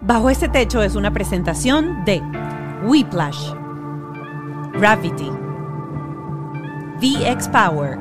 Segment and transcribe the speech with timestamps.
[0.00, 2.22] Bajo este techo es una presentación de
[2.84, 3.52] Whiplash,
[4.74, 5.30] Gravity,
[7.00, 7.98] VX Power,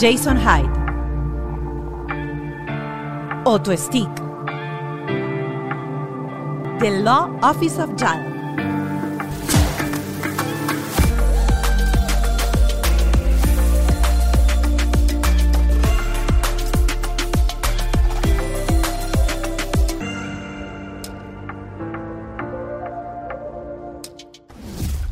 [0.00, 0.72] Jason Hyde,
[3.44, 4.08] Otto Stick,
[6.78, 8.31] The Law Office of JAL.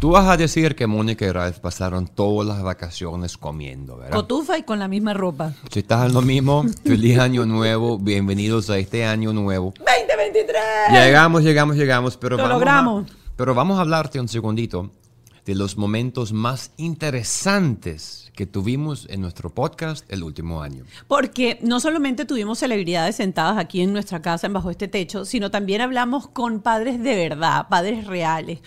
[0.01, 4.17] Tú vas a decir que Mónica y Ralph pasaron todas las vacaciones comiendo, ¿verdad?
[4.17, 5.53] Cotufa y con la misma ropa.
[5.71, 9.75] Si estás en lo mismo, feliz año nuevo, bienvenidos a este año nuevo.
[9.77, 10.63] 2023.
[10.93, 13.11] Llegamos, llegamos, llegamos, pero Lo vamos logramos.
[13.11, 14.91] A, pero vamos a hablarte un segundito
[15.45, 20.85] de los momentos más interesantes que tuvimos en nuestro podcast el último año.
[21.09, 25.51] Porque no solamente tuvimos celebridades sentadas aquí en nuestra casa, en bajo este techo, sino
[25.51, 28.61] también hablamos con padres de verdad, padres reales,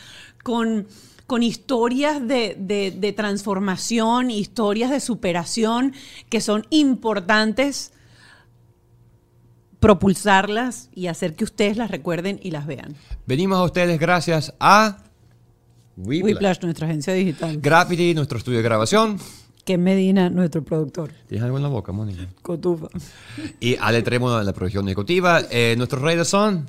[0.43, 0.85] con,
[1.33, 5.93] con historias de, de- de transformación, historias de superación
[6.29, 7.91] que son importantes
[9.79, 12.95] propulsarlas y hacer que ustedes las recuerden y las vean.
[13.25, 14.99] Venimos a ustedes gracias a.
[15.97, 17.57] Whiplash, nuestra agencia digital.
[17.59, 19.17] Gravity, nuestro estudio de grabación.
[19.65, 21.13] Ken Medina, nuestro productor.
[21.27, 22.27] ¿Tienes algo en la boca, Mónica?
[22.43, 22.89] Cotufa.
[23.59, 25.41] Y Ale en la producción ejecutiva.
[25.49, 26.67] Eh, nuestros redes son...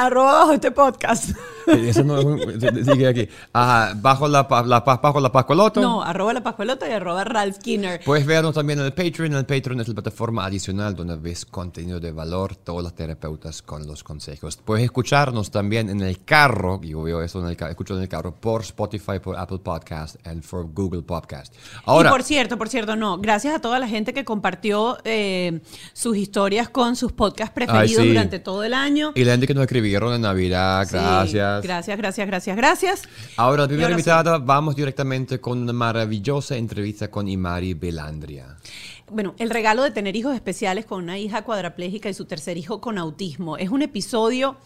[0.00, 1.30] Arroba bajo este podcast.
[1.66, 3.28] Eso no es un- sigue aquí.
[3.52, 5.80] Ajá, bajo la, la, paz, bajo la Pascualoto.
[5.82, 8.00] No, arroba la Pascualota y arroba Ralph Skinner.
[8.02, 9.34] Puedes vernos también en el Patreon.
[9.34, 13.86] El Patreon es la plataforma adicional donde ves contenido de valor, todos los terapeutas con
[13.86, 14.56] los consejos.
[14.56, 18.08] Puedes escucharnos también en el carro, yo veo eso en el carro, escucho en el
[18.08, 21.54] carro, por Spotify, por Apple Podcast y por Google Podcast.
[21.84, 25.60] Ahora, y por cierto, por cierto, no, gracias a toda la gente que compartió eh,
[25.92, 28.08] sus historias con sus podcasts preferidos sí.
[28.08, 29.12] durante todo el año.
[29.14, 31.62] y la gente que nos escribieron en Navidad, Sí, gracias.
[31.62, 33.02] gracias, gracias, gracias, gracias.
[33.36, 34.00] Ahora, primera ahora sí.
[34.00, 38.56] invitada, vamos directamente con una maravillosa entrevista con Imari Belandria.
[39.10, 42.80] Bueno, el regalo de tener hijos especiales con una hija cuadraplégica y su tercer hijo
[42.80, 43.56] con autismo.
[43.56, 44.56] Es un episodio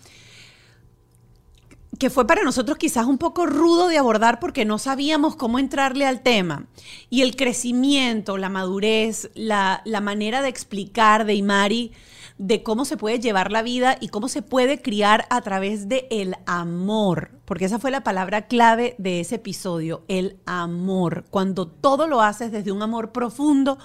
[1.99, 6.05] que fue para nosotros quizás un poco rudo de abordar porque no sabíamos cómo entrarle
[6.07, 6.67] al tema.
[7.09, 11.93] Y el crecimiento, la madurez, la, la manera de explicar de Imari
[12.39, 16.09] de cómo se puede llevar la vida y cómo se puede criar a través de
[16.11, 21.25] el amor, porque esa fue la palabra clave de ese episodio, el amor.
[21.31, 23.79] Cuando todo lo haces desde un amor profundo,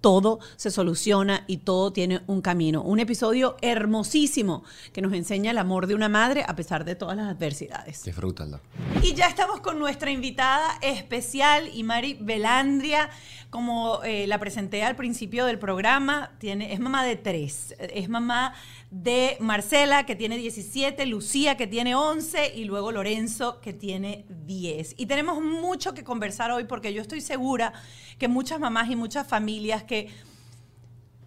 [0.00, 2.82] todo se soluciona y todo tiene un camino.
[2.82, 7.16] Un episodio hermosísimo que nos enseña el amor de una madre a pesar de todas
[7.16, 8.04] las adversidades.
[8.04, 8.60] Disfrútalo.
[9.02, 13.10] Y ya estamos con nuestra invitada especial, Imari Belandria.
[13.50, 17.74] Como eh, la presenté al principio del programa, es mamá de tres.
[17.78, 18.54] Es mamá
[18.90, 24.96] de Marcela, que tiene 17, Lucía, que tiene 11, y luego Lorenzo, que tiene 10.
[24.98, 27.72] Y tenemos mucho que conversar hoy porque yo estoy segura
[28.18, 30.08] que muchas mamás y muchas familias que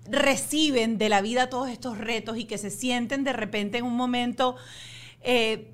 [0.09, 3.95] reciben de la vida todos estos retos y que se sienten de repente en un
[3.95, 4.55] momento
[5.21, 5.73] eh,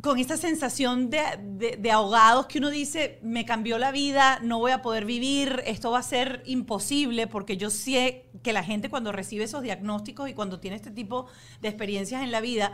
[0.00, 4.58] con esta sensación de, de- de ahogados que uno dice, me cambió la vida, no
[4.60, 8.90] voy a poder vivir, esto va a ser imposible, porque yo sé que la gente
[8.90, 11.26] cuando recibe esos diagnósticos y cuando tiene este tipo
[11.60, 12.72] de experiencias en la vida,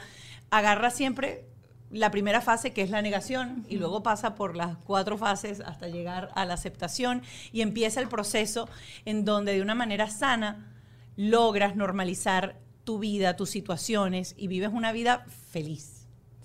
[0.51, 1.47] agarra siempre
[1.91, 5.89] la primera fase que es la negación y luego pasa por las cuatro fases hasta
[5.89, 8.69] llegar a la aceptación y empieza el proceso
[9.05, 10.75] en donde de una manera sana
[11.17, 15.94] logras normalizar tu vida, tus situaciones y vives una vida feliz.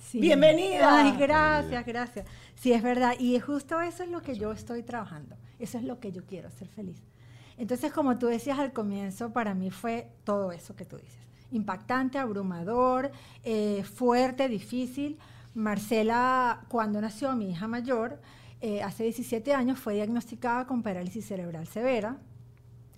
[0.09, 0.19] Sí.
[0.19, 1.03] Bienvenida.
[1.03, 2.25] Ay, gracias, gracias.
[2.55, 3.13] Sí, es verdad.
[3.19, 5.35] Y justo eso es lo que yo estoy trabajando.
[5.59, 6.99] Eso es lo que yo quiero, ser feliz.
[7.57, 11.19] Entonces, como tú decías al comienzo, para mí fue todo eso que tú dices.
[11.51, 13.11] Impactante, abrumador,
[13.43, 15.19] eh, fuerte, difícil.
[15.53, 18.19] Marcela, cuando nació mi hija mayor,
[18.61, 22.17] eh, hace 17 años, fue diagnosticada con parálisis cerebral severa.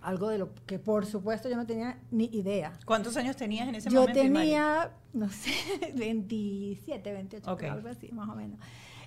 [0.02, 2.74] Algo de lo que, por supuesto, yo no tenía ni idea.
[2.86, 4.20] ¿Cuántos años tenías en ese Yo momento?
[4.24, 4.46] Imari?
[4.48, 5.52] tenía, no sé,
[5.96, 7.60] 27, 28, Ok.
[7.60, 8.60] creo, algo así, más o menos.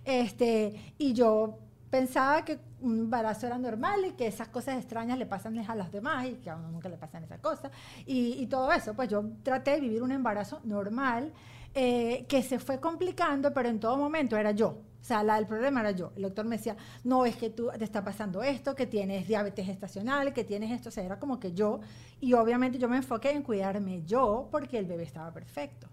[0.05, 1.59] Este, y yo
[1.91, 5.91] pensaba que un embarazo era normal y que esas cosas extrañas le pasan a las
[5.93, 7.71] demás y que a uno nunca le pasan esas cosas.
[8.07, 11.33] Y, y todo eso, pues yo traté de vivir un embarazo normal
[11.75, 14.79] eh, que se fue complicando, pero en todo momento era yo.
[15.05, 16.13] O sea, la, el problema era yo.
[16.17, 19.67] El doctor me decía, no, es que tú te está pasando esto, que tienes diabetes
[19.67, 20.89] gestacional, que tienes esto.
[20.89, 21.81] O sea, era como que yo.
[22.23, 25.89] Y obviamente yo me enfoqué en cuidarme yo porque el bebé estaba perfecto.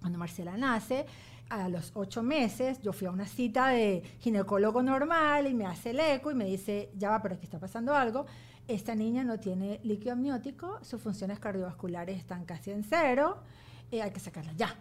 [0.00, 1.06] Cuando Marcela nace,
[1.48, 5.92] a los ocho meses, yo fui a una cita de ginecólogo normal y me hace
[5.92, 8.26] el eco y me dice, ya va, pero aquí está pasando algo.
[8.68, 13.38] Esta niña no tiene líquido amniótico, sus funciones cardiovasculares están casi en cero.
[13.90, 14.76] eh, hay que sacarla ya.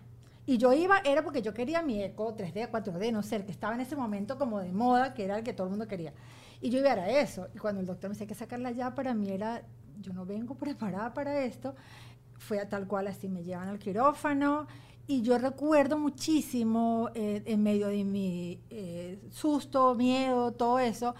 [0.46, 3.74] Y yo iba, era porque yo quería mi eco 3D, 4D, no sé, que estaba
[3.74, 6.14] en ese momento como de moda, que era el que todo el mundo quería.
[6.62, 7.48] Y yo iba a eso.
[7.54, 9.64] Y cuando el doctor me decía que sacarla ya, para mí era,
[10.02, 11.76] yo no vengo preparada para esto.
[12.38, 14.68] Fue a tal cual así, me llevan al quirófano.
[15.08, 21.14] Y yo recuerdo muchísimo, eh, en medio de mi eh, susto, miedo, todo eso,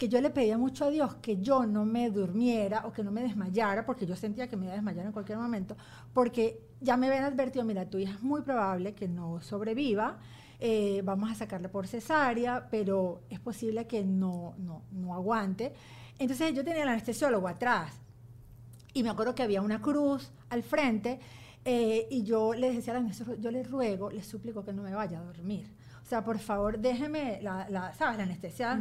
[0.00, 3.10] que yo le pedía mucho a Dios que yo no me durmiera o que no
[3.10, 5.76] me desmayara, porque yo sentía que me iba a desmayar en cualquier momento,
[6.14, 10.16] porque ya me habían advertido, mira, tu hija es muy probable que no sobreviva,
[10.58, 15.74] eh, vamos a sacarla por cesárea, pero es posible que no, no, no aguante.
[16.18, 18.00] Entonces yo tenía el anestesiólogo atrás
[18.94, 21.20] y me acuerdo que había una cruz al frente
[21.66, 24.94] eh, y yo le decía al anestesiólogo, yo le ruego, le suplico que no me
[24.94, 25.66] vaya a dormir
[26.10, 28.18] sea, por favor, déjeme, la, ¿sabes?
[28.18, 28.80] La anestesia,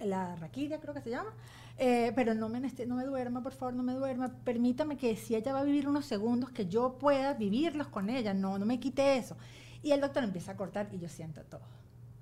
[0.00, 1.32] la raquidia creo que se llama.
[1.78, 4.32] Eh, pero no me, no me duerma, por favor, no me duerma.
[4.42, 8.32] Permítame que si ella va a vivir unos segundos, que yo pueda vivirlos con ella.
[8.32, 9.36] No, no me quite eso.
[9.82, 11.60] Y el doctor empieza a cortar y yo siento todo.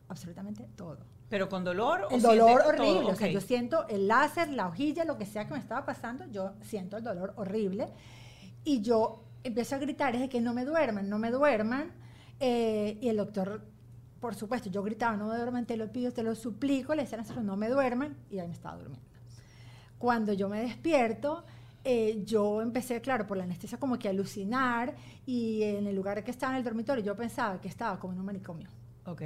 [0.09, 0.99] Absolutamente todo.
[1.29, 2.09] ¿Pero con dolor?
[2.11, 3.13] El dolor horrible.
[3.13, 6.27] O sea, yo siento el láser, la hojilla, lo que sea que me estaba pasando,
[6.27, 7.89] yo siento el dolor horrible.
[8.65, 11.93] Y yo empiezo a gritar, es de que no me duerman, no me duerman.
[12.41, 13.74] Eh, y el doctor
[14.25, 17.21] por supuesto, yo gritaba, no me duerman, te lo pido, te lo suplico, le decían
[17.21, 19.07] a no me duerman, y ahí me estaba durmiendo.
[19.99, 21.45] Cuando yo me despierto,
[21.85, 24.95] eh, yo empecé, claro, por la anestesia como que a alucinar,
[25.27, 28.21] y en el lugar que estaba en el dormitorio, yo pensaba que estaba como en
[28.21, 28.71] un manicomio.
[29.05, 29.21] Ok.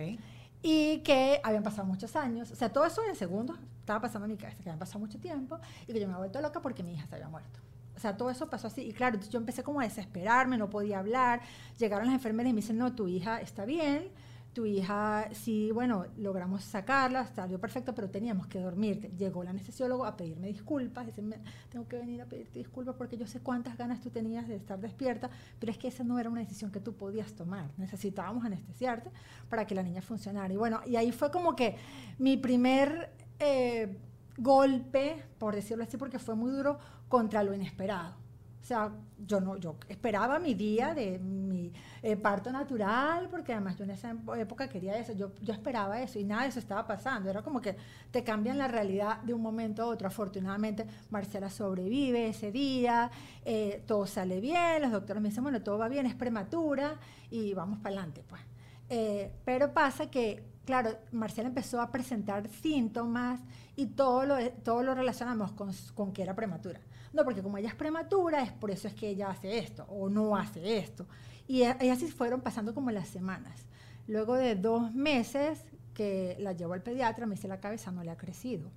[0.62, 4.32] Y que habían pasado muchos años, o sea, todo eso en segundos estaba pasando en
[4.32, 6.82] mi cabeza, que habían pasado mucho tiempo, y que yo me había vuelto loca porque
[6.82, 7.60] mi hija se había muerto.
[7.94, 8.80] O sea, todo eso pasó así.
[8.82, 11.40] Y claro, yo empecé como a desesperarme, no podía hablar.
[11.78, 14.08] Llegaron las enfermeras y me dicen, no, tu hija está bien,
[14.52, 19.10] tu hija, sí, bueno, logramos sacarla, salió perfecto, pero teníamos que dormirte.
[19.16, 23.26] Llegó el anestesiólogo a pedirme disculpas, decirme, tengo que venir a pedirte disculpas porque yo
[23.26, 26.40] sé cuántas ganas tú tenías de estar despierta, pero es que esa no era una
[26.40, 27.70] decisión que tú podías tomar.
[27.76, 29.10] Necesitábamos anestesiarte
[29.48, 30.52] para que la niña funcionara.
[30.52, 31.76] Y bueno, y ahí fue como que
[32.18, 33.96] mi primer eh,
[34.36, 36.78] golpe, por decirlo así, porque fue muy duro,
[37.08, 38.27] contra lo inesperado
[38.68, 41.72] sea, yo no, yo esperaba mi día de mi
[42.02, 46.18] eh, parto natural, porque además yo en esa época quería eso, yo, yo esperaba eso
[46.18, 47.30] y nada de eso estaba pasando.
[47.30, 47.76] Era como que
[48.10, 50.06] te cambian la realidad de un momento a otro.
[50.06, 53.10] Afortunadamente, Marcela sobrevive ese día,
[53.44, 56.96] eh, todo sale bien, los doctores me dicen, bueno, todo va bien, es prematura
[57.30, 58.42] y vamos para adelante, pues.
[58.90, 63.40] Eh, pero pasa que, claro, Marcela empezó a presentar síntomas
[63.76, 66.80] y todo lo, todo lo relacionamos con, con que era prematura.
[67.12, 70.08] No, porque como ella es prematura, es por eso es que ella hace esto o
[70.08, 71.06] no hace esto.
[71.46, 73.66] Y, así fueron pasando como las semanas.
[74.06, 75.64] Luego de dos meses
[75.94, 78.70] que la llevo al pediatra, me dice la cabeza no le ha crecido.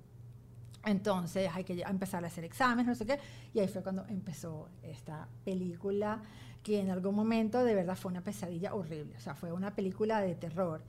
[0.84, 3.18] Entonces hay que empezar a hacer exámenes, no sé qué.
[3.54, 6.22] Y ahí fue cuando empezó esta película
[6.62, 9.16] que en algún momento de verdad fue una pesadilla horrible.
[9.16, 10.82] O sea, fue una película de terror.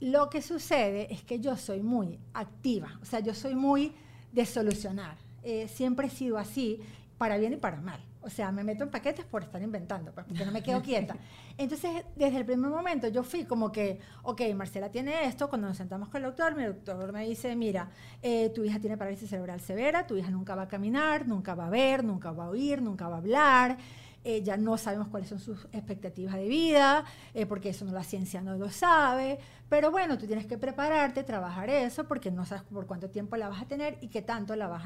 [0.00, 3.94] Lo que sucede es que yo soy muy activa, o sea, yo soy muy
[4.32, 5.16] de solucionar.
[5.42, 6.80] Eh, siempre he sido así,
[7.18, 8.00] para bien y para mal.
[8.20, 11.16] O sea, me meto en paquetes por estar inventando, pues, porque no me quedo quieta.
[11.58, 15.76] Entonces, desde el primer momento yo fui como que, ok, Marcela tiene esto, cuando nos
[15.76, 17.90] sentamos con el doctor, mi doctor me dice, mira,
[18.22, 21.66] eh, tu hija tiene parálisis cerebral severa, tu hija nunca va a caminar, nunca va
[21.66, 23.78] a ver, nunca va a oír, nunca va a hablar.
[24.24, 27.04] Eh, ya no sabemos cuáles son sus expectativas de vida,
[27.34, 31.24] eh, porque eso no la ciencia no lo sabe, pero bueno, tú tienes que prepararte,
[31.24, 34.54] trabajar eso, porque no sabes por cuánto tiempo la vas a tener y qué tanto
[34.54, 34.84] la vas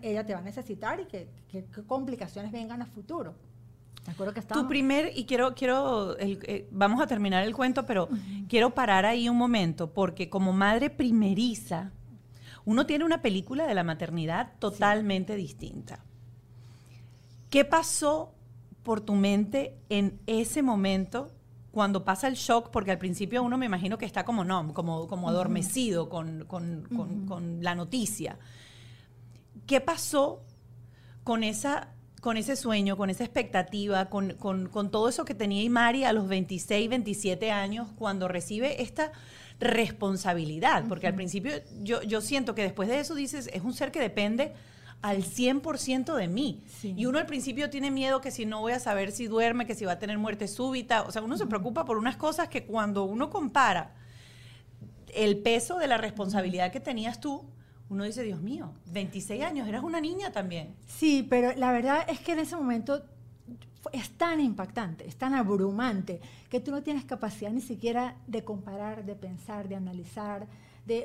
[0.00, 1.28] ella te va a necesitar y qué,
[1.86, 3.34] complicaciones vengan a futuro.
[4.06, 8.08] acuerdo que Tu primer, y quiero, quiero eh, vamos a terminar el cuento, pero
[8.48, 11.92] quiero parar ahí un momento, porque como madre primeriza,
[12.64, 16.02] uno tiene una película de la maternidad totalmente distinta.
[17.50, 18.32] ¿Qué pasó
[18.90, 21.30] por tu mente en ese momento
[21.70, 22.70] cuando pasa el shock?
[22.70, 27.76] Porque al principio uno me imagino que está como no, como, como adormecido con, la
[27.76, 28.36] noticia.
[29.68, 30.42] ¿Qué pasó
[31.22, 34.36] con esa con ese sueño, con esa expectativa, con,
[34.90, 39.12] todo eso que tenía Imari a los 26, 27 años cuando recibe esta
[39.60, 43.92] responsabilidad, porque al principio yo, yo siento que después de eso dices, es un ser
[43.92, 44.52] que depende
[45.02, 46.62] al 100% de mí.
[46.82, 49.74] Y uno al principio tiene miedo que si no voy a saber si duerme, que
[49.74, 51.02] si va a tener muerte súbita.
[51.02, 53.94] O sea, uno se preocupa por unas cosas que cuando uno compara
[55.14, 57.44] el peso de la responsabilidad que tenías tú,
[57.88, 60.76] uno dice, Dios mío, 26 años, eras una niña también.
[60.86, 63.02] Sí, pero la verdad es que en ese momento
[63.92, 69.04] es tan impactante, es tan abrumante, que tú no tienes capacidad ni siquiera de comparar,
[69.04, 70.46] de pensar, de analizar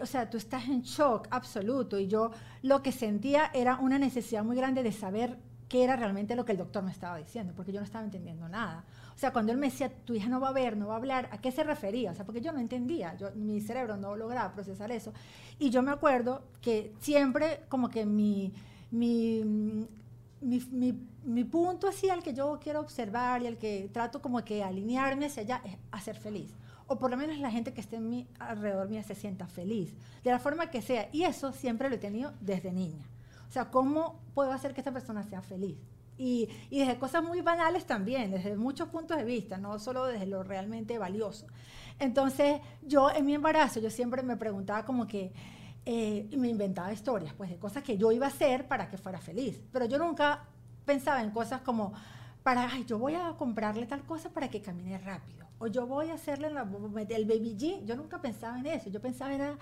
[0.01, 4.43] o sea, tú estás en shock absoluto y yo lo que sentía era una necesidad
[4.43, 5.37] muy grande de saber
[5.67, 8.47] qué era realmente lo que el doctor me estaba diciendo, porque yo no estaba entendiendo
[8.47, 8.85] nada.
[9.15, 10.97] O sea, cuando él me decía, tu hija no va a ver, no va a
[10.97, 12.11] hablar, ¿a qué se refería?
[12.11, 15.13] O sea, porque yo no entendía, yo, mi cerebro no lograba procesar eso.
[15.57, 18.53] Y yo me acuerdo que siempre como que mi,
[18.91, 19.43] mi,
[20.41, 24.43] mi, mi, mi punto así al que yo quiero observar y al que trato como
[24.43, 26.53] que alinearme hacia allá es hacer feliz
[26.87, 29.93] o por lo menos la gente que esté en mi, alrededor mía se sienta feliz,
[30.23, 31.09] de la forma que sea.
[31.11, 33.05] Y eso siempre lo he tenido desde niña.
[33.47, 35.77] O sea, ¿cómo puedo hacer que esta persona sea feliz?
[36.17, 40.25] Y, y, desde cosas muy banales también, desde muchos puntos de vista, no solo desde
[40.25, 41.45] lo realmente valioso.
[41.99, 45.33] Entonces, yo en mi embarazo, yo siempre me preguntaba como que,
[45.85, 49.19] eh, me inventaba historias, pues de cosas que yo iba a hacer para que fuera
[49.19, 49.61] feliz.
[49.71, 50.45] Pero yo nunca
[50.85, 51.93] pensaba en cosas como,
[52.45, 55.47] para, ay, yo voy a comprarle tal cosa para que camine rápido.
[55.57, 56.61] O yo voy a hacerle la,
[57.09, 57.81] el baby.
[57.83, 58.91] Yo nunca pensaba en eso.
[58.91, 59.57] Yo pensaba era,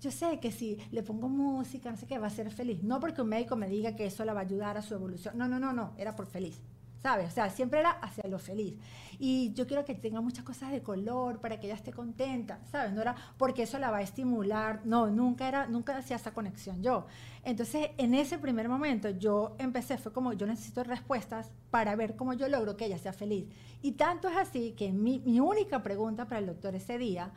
[0.00, 2.82] yo sé que si le pongo música, no sé qué, va a ser feliz.
[2.82, 5.38] No porque un médico me diga que eso la va a ayudar a su evolución.
[5.38, 5.92] No, no, no, no.
[5.96, 6.60] Era por feliz.
[7.04, 7.28] ¿Sabes?
[7.28, 8.78] O sea, siempre era hacia lo feliz.
[9.18, 12.94] Y yo quiero que tenga muchas cosas de color para que ella esté contenta, ¿sabes?
[12.94, 16.82] No era porque eso la va a estimular, no, nunca era, nunca hacía esa conexión
[16.82, 17.06] yo.
[17.42, 22.32] Entonces, en ese primer momento yo empecé, fue como, yo necesito respuestas para ver cómo
[22.32, 23.52] yo logro que ella sea feliz.
[23.82, 27.32] Y tanto es así que mi, mi única pregunta para el doctor ese día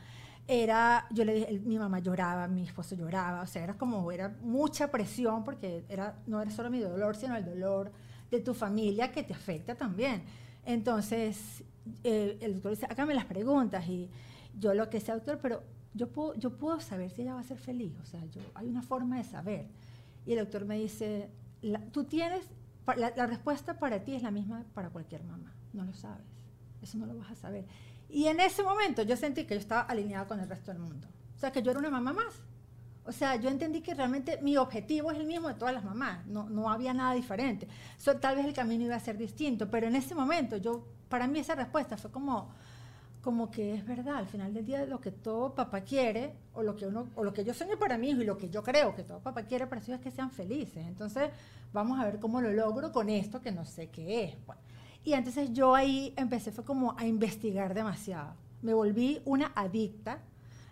[0.48, 4.34] era, yo le dije, mi mamá lloraba, mi esposo lloraba, o sea, era como, era
[4.44, 7.92] mucha presión porque era, no era solo mi dolor, sino el dolor
[8.32, 10.24] de tu familia que te afecta también.
[10.66, 11.64] Entonces,
[12.04, 14.10] el doctor dice, hágame las preguntas y
[14.58, 17.44] yo lo que sé, doctor, pero yo puedo, yo puedo saber si ella va a
[17.44, 19.68] ser feliz, o sea, yo, hay una forma de saber.
[20.26, 21.30] Y el doctor me dice,
[21.92, 22.50] tú tienes,
[22.86, 26.26] la, la respuesta para ti es la misma para cualquier mamá, no lo sabes,
[26.82, 27.66] eso no lo vas a saber.
[28.10, 31.08] Y en ese momento yo sentí que yo estaba alineada con el resto del mundo,
[31.36, 32.34] o sea, que yo era una mamá más
[33.08, 36.26] o sea, yo entendí que realmente mi objetivo es el mismo de todas las mamás,
[36.28, 37.68] no, no había nada diferente.
[38.20, 41.40] tal vez el camino iba a ser distinto, pero en ese momento, yo, para mí
[41.40, 42.50] esa respuesta fue como,
[43.22, 46.76] como que es verdad, al final del día lo que todo papá quiere, o lo
[46.76, 49.04] que, uno, o lo que yo sueño para mí y lo que yo creo que
[49.04, 50.86] todo papá quiere para sus es que sean felices.
[50.86, 51.30] Entonces,
[51.72, 54.38] vamos a ver cómo lo logro con esto que no sé qué es.
[55.06, 58.34] y entonces yo ahí empecé, fue como a investigar demasiado.
[58.62, 60.20] Me volví una adicta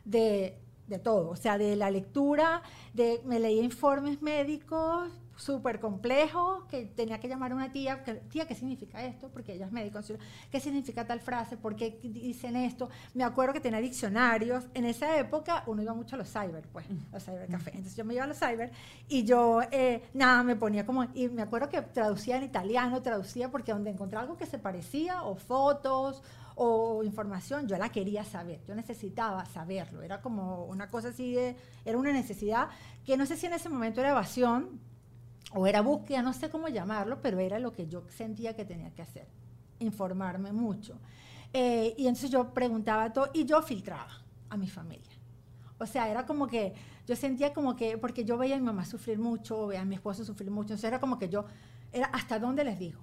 [0.03, 2.61] de de todo, o sea, de la lectura,
[2.93, 8.13] de, me leía informes médicos súper complejos, que tenía que llamar a una tía, que,
[8.13, 9.29] tía, ¿qué significa esto?
[9.29, 9.99] Porque ella es médico,
[10.49, 11.57] ¿qué significa tal frase?
[11.57, 12.89] ¿Por qué dicen esto?
[13.13, 16.85] Me acuerdo que tenía diccionarios, en esa época uno iba mucho a los cyber, pues,
[17.11, 18.71] los cybercafés, entonces yo me iba a los cyber
[19.07, 23.51] y yo, eh, nada, me ponía como, y me acuerdo que traducía en italiano, traducía
[23.51, 26.23] porque donde encontraba algo que se parecía, o fotos,
[26.55, 31.55] o información, yo la quería saber, yo necesitaba saberlo, era como una cosa así de,
[31.83, 32.69] era una necesidad
[33.05, 34.79] que no sé si en ese momento era evasión
[35.53, 38.93] o era búsqueda, no sé cómo llamarlo, pero era lo que yo sentía que tenía
[38.93, 39.27] que hacer,
[39.79, 40.97] informarme mucho.
[41.53, 44.11] Eh, y entonces yo preguntaba todo y yo filtraba
[44.49, 45.13] a mi familia.
[45.77, 46.73] O sea, era como que
[47.05, 49.95] yo sentía como que, porque yo veía a mi mamá sufrir mucho, veía a mi
[49.95, 51.45] esposo sufrir mucho, entonces era como que yo,
[51.91, 53.01] era hasta dónde les digo.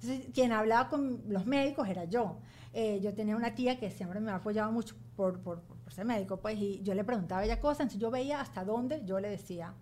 [0.00, 2.38] Entonces, quien hablaba con los médicos era yo.
[2.80, 6.36] Eh, yo tenía una tía que siempre me apoyaba mucho por, por, por, ser médico,
[6.36, 9.74] pues, y yo le preguntaba ella cosas, entonces yo veía hasta dónde yo le decía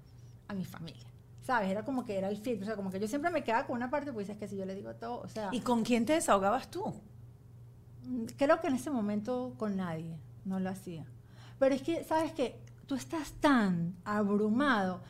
[0.49, 1.07] a mi familia.
[1.43, 1.69] ¿Sabes?
[1.69, 3.77] Era como que era el filtro, o sea, como que yo siempre me quedaba con
[3.77, 5.51] una parte, pues es que si yo le digo todo, o sea...
[5.53, 6.87] ¿Y con quién te desahogabas tú?
[8.07, 11.05] Mm, creo que en ese momento con nadie, no lo hacía.
[11.59, 12.59] Pero es que, ¿sabes qué?
[12.87, 15.03] Tú estás tan abrumado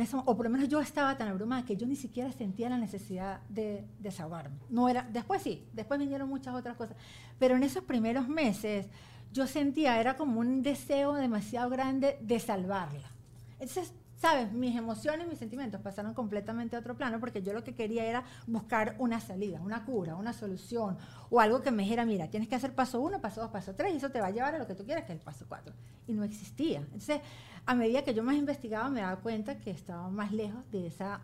[0.00, 2.78] eso, o por lo menos yo estaba tan abrumada que yo ni siquiera sentía la
[2.78, 4.56] necesidad de desahogarme.
[4.70, 6.96] No era, después sí, después vinieron muchas otras cosas,
[7.38, 8.86] pero en esos primeros meses
[9.32, 13.10] yo sentía, era como un deseo demasiado grande de salvarla.
[13.52, 14.52] Entonces ¿sabes?
[14.52, 18.22] Mis emociones, mis sentimientos pasaron completamente a otro plano porque yo lo que quería era
[18.46, 20.96] buscar una salida, una cura, una solución
[21.28, 23.94] o algo que me dijera, mira, tienes que hacer paso uno, paso dos, paso tres
[23.94, 25.44] y eso te va a llevar a lo que tú quieras, que es el paso
[25.48, 25.74] cuatro.
[26.06, 26.78] Y no existía.
[26.78, 27.20] Entonces,
[27.66, 31.22] a medida que yo más investigaba, me daba cuenta que estaba más lejos de esa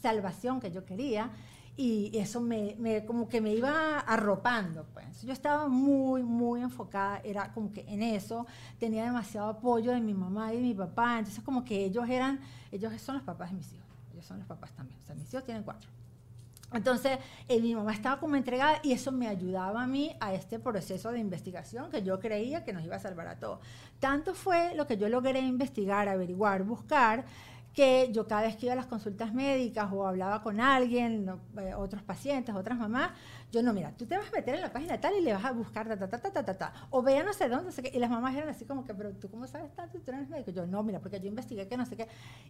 [0.00, 1.30] salvación que yo quería
[1.80, 4.84] y eso me, me, como que me iba arropando.
[4.92, 5.22] Pues.
[5.22, 8.48] Yo estaba muy, muy enfocada, era como que en eso,
[8.80, 12.40] tenía demasiado apoyo de mi mamá y de mi papá, entonces como que ellos eran,
[12.72, 15.32] ellos son los papás de mis hijos, ellos son los papás también, o sea, mis
[15.32, 15.88] hijos tienen cuatro.
[16.72, 17.18] Entonces,
[17.48, 21.12] eh, mi mamá estaba como entregada y eso me ayudaba a mí a este proceso
[21.12, 23.60] de investigación que yo creía que nos iba a salvar a todos.
[24.00, 27.24] Tanto fue lo que yo logré investigar, averiguar, buscar,
[27.78, 31.38] que yo cada vez que iba a las consultas médicas o hablaba con alguien, no,
[31.60, 33.12] eh, otros pacientes, otras mamás,
[33.52, 35.44] yo no, mira, tú te vas a meter en la página tal y le vas
[35.44, 36.72] a buscar ta, ta, ta, ta, ta, ta, ta.
[36.90, 37.92] O vea no sé dónde, no sé qué.
[37.94, 40.28] Y las mamás eran así como que, pero tú cómo sabes tanto, tú no eres
[40.28, 40.50] médico.
[40.50, 42.08] Yo, no, mira, porque yo investigué que no sé qué.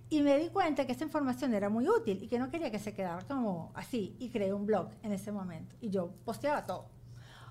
[0.09, 2.79] Y me di cuenta que esa información era muy útil y que no quería que
[2.79, 4.17] se quedara como así.
[4.19, 5.77] Y creé un blog en ese momento.
[5.83, 6.87] Y yo posteaba todo.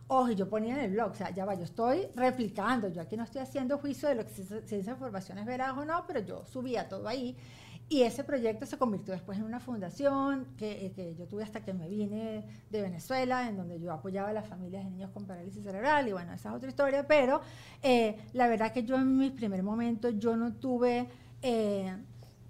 [0.09, 3.17] Ojo, yo ponía en el blog, o sea, ya va, yo estoy replicando, yo aquí
[3.17, 6.21] no estoy haciendo juicio de lo que si esa información es veraz o no, pero
[6.21, 7.35] yo subía todo ahí.
[7.89, 11.63] Y ese proyecto se convirtió después en una fundación que, eh, que, yo tuve hasta
[11.63, 15.25] que me vine de Venezuela, en donde yo apoyaba a las familias de niños con
[15.25, 17.41] parálisis cerebral, y bueno, esa es otra historia, pero
[17.81, 21.07] eh, la verdad que yo en mis primeros momentos, yo no tuve,
[21.41, 21.95] eh,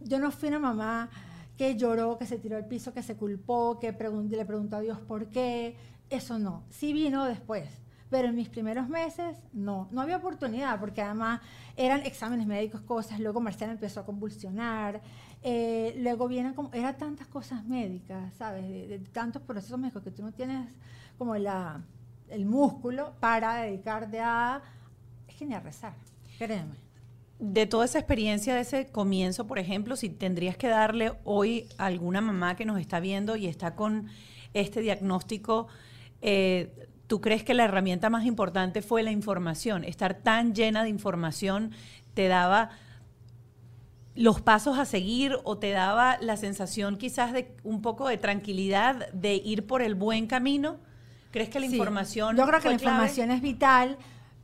[0.02, 1.10] yo no fui una mamá
[1.56, 4.80] que lloró, que se tiró al piso, que se culpó, que pregun le preguntó a
[4.80, 5.76] Dios por qué,
[6.10, 7.70] eso no, sí vino después
[8.10, 11.42] pero en mis primeros meses no, no había oportunidad porque además
[11.76, 15.02] eran exámenes médicos, cosas, luego Marcela empezó a convulsionar,
[15.44, 18.66] eh, luego vienen como, eran tantas cosas médicas, ¿sabes?
[19.12, 20.68] Tantos procesos médicos que tú no tienes
[21.18, 21.82] como la,
[22.30, 24.62] el músculo para dedicarte a,
[25.28, 25.94] es que ni a rezar,
[26.38, 26.76] créeme.
[27.40, 31.86] De toda esa experiencia de ese comienzo, por ejemplo, si tendrías que darle hoy a
[31.86, 34.08] alguna mamá que nos está viendo y está con
[34.56, 35.68] este diagnóstico,
[36.22, 39.86] eh, ¿Tú crees que la herramienta más importante fue la información?
[39.86, 41.72] Estar tan llena de información
[42.14, 42.70] te daba
[44.14, 49.12] los pasos a seguir o te daba la sensación quizás de un poco de tranquilidad
[49.14, 50.80] de ir por el buen camino?
[51.32, 52.36] ¿Crees que la información...
[52.36, 53.98] Yo creo que la información es vital,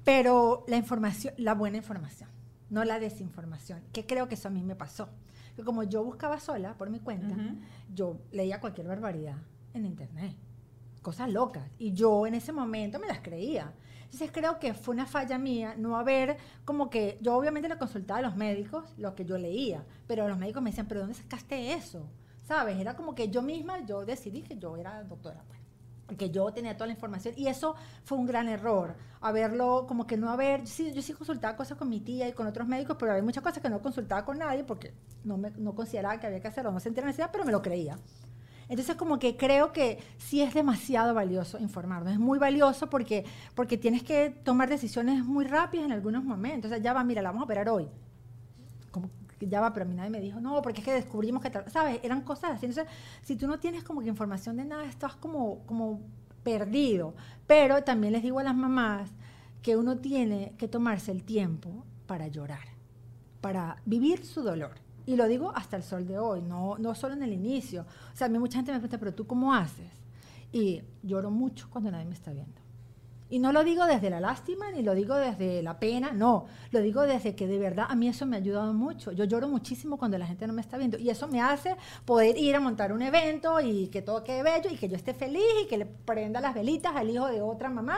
[0.05, 2.29] pero la información, la buena información,
[2.69, 5.09] no la desinformación, que creo que eso a mí me pasó.
[5.55, 7.35] Que como yo buscaba sola por mi cuenta,
[7.93, 9.37] yo leía cualquier barbaridad
[9.73, 10.35] en internet
[11.03, 11.69] cosas locas.
[11.77, 13.71] Y yo en ese momento me las creía.
[14.05, 18.19] Entonces creo que fue una falla mía no haber, como que yo obviamente le consultaba
[18.19, 21.73] a los médicos lo que yo leía, pero los médicos me decían, pero ¿dónde sacaste
[21.73, 22.07] eso?
[22.47, 22.79] ¿Sabes?
[22.79, 25.59] Era como que yo misma, yo decidí que yo era doctora, pues,
[26.05, 30.15] porque yo tenía toda la información y eso fue un gran error, haberlo, como que
[30.15, 32.97] no haber, yo sí, yo sí consultaba cosas con mi tía y con otros médicos,
[32.99, 34.93] pero había muchas cosas que no consultaba con nadie porque
[35.23, 37.97] no, me, no consideraba que había que hacerlo, no sentía necesidad, pero me lo creía.
[38.69, 43.77] Entonces como que creo que sí es demasiado valioso informarnos, es muy valioso porque, porque
[43.77, 46.71] tienes que tomar decisiones muy rápidas en algunos momentos.
[46.71, 47.87] O sea, ya va, mira, la vamos a operar hoy.
[49.39, 51.99] Ya va, pero a mí nadie me dijo, no, porque es que descubrimos que, ¿sabes?
[52.03, 52.65] Eran cosas así.
[52.65, 55.99] Entonces, si tú no tienes como que información de nada, estás como, como
[56.43, 57.13] perdido.
[57.45, 59.09] Pero también les digo a las mamás
[59.61, 62.67] que uno tiene que tomarse el tiempo para llorar,
[63.41, 64.75] para vivir su dolor.
[65.05, 67.85] Y lo digo hasta el sol de hoy, no, no solo en el inicio.
[68.13, 69.91] O sea, a mí mucha gente me pregunta, pero tú cómo haces?
[70.51, 72.62] Y lloro mucho cuando nadie me está viendo.
[73.33, 76.81] Y no lo digo desde la lástima ni lo digo desde la pena, no, lo
[76.81, 79.11] digo desde que de verdad a mí eso me ha ayudado mucho.
[79.11, 80.99] Yo lloro muchísimo cuando la gente no me está viendo.
[80.99, 84.69] Y eso me hace poder ir a montar un evento y que todo quede bello
[84.69, 87.71] y que yo esté feliz y que le prenda las velitas al hijo de otra
[87.71, 87.97] mamá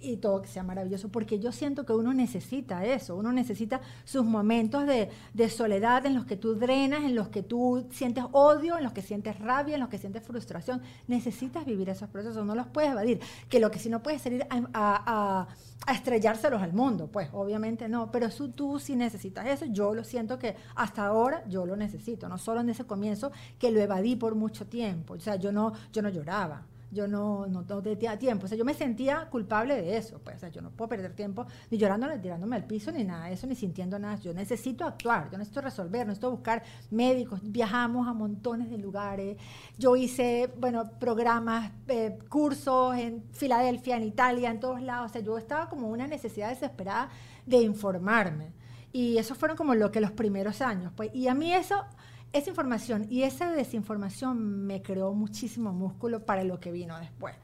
[0.00, 4.24] y todo que sea maravilloso, porque yo siento que uno necesita eso, uno necesita sus
[4.24, 8.78] momentos de, de soledad en los que tú drenas, en los que tú sientes odio,
[8.78, 10.82] en los que sientes rabia, en los que sientes frustración.
[11.08, 14.46] Necesitas vivir esos procesos, no los puedes evadir, que lo que si no puedes salir
[14.48, 15.46] a a,
[15.90, 20.38] estrellárselos al mundo, pues obviamente no, pero eso, tú sí necesitas eso, yo lo siento
[20.38, 24.34] que hasta ahora yo lo necesito, no solo en ese comienzo que lo evadí por
[24.34, 28.46] mucho tiempo, o sea, yo no, yo no lloraba, yo no, no, tenía tiempo.
[28.46, 30.20] O sea, yo me sentía culpable de eso.
[30.22, 33.04] Pues, o sea, yo no puedo perder tiempo ni llorando, ni tirándome al piso, ni
[33.04, 34.16] nada de eso, ni sintiendo nada.
[34.16, 37.40] Yo necesito actuar, yo necesito resolver, necesito buscar médicos.
[37.42, 39.36] Viajamos a montones de lugares.
[39.76, 45.10] Yo hice, bueno, programas, eh, cursos en Filadelfia, en Italia, en todos lados.
[45.10, 47.10] O sea, yo estaba como una necesidad desesperada
[47.46, 48.52] de informarme.
[48.92, 50.92] Y eso fueron como lo que los primeros años.
[50.96, 51.84] Pues, y a mí eso
[52.32, 57.34] esa información y esa desinformación me creó muchísimo músculo para lo que vino después.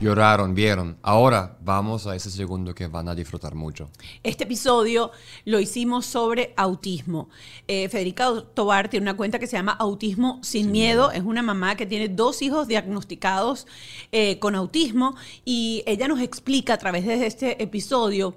[0.00, 0.96] Lloraron, vieron.
[1.02, 3.90] Ahora vamos a ese segundo que van a disfrutar mucho.
[4.22, 5.10] Este episodio
[5.44, 7.28] lo hicimos sobre autismo.
[7.68, 11.10] Eh, Federica Tobar tiene una cuenta que se llama Autismo sin, miedo.
[11.12, 13.66] Es una mamá que tiene dos hijos diagnosticados
[14.10, 18.34] eh, con autismo y ella nos explica a través de este episodio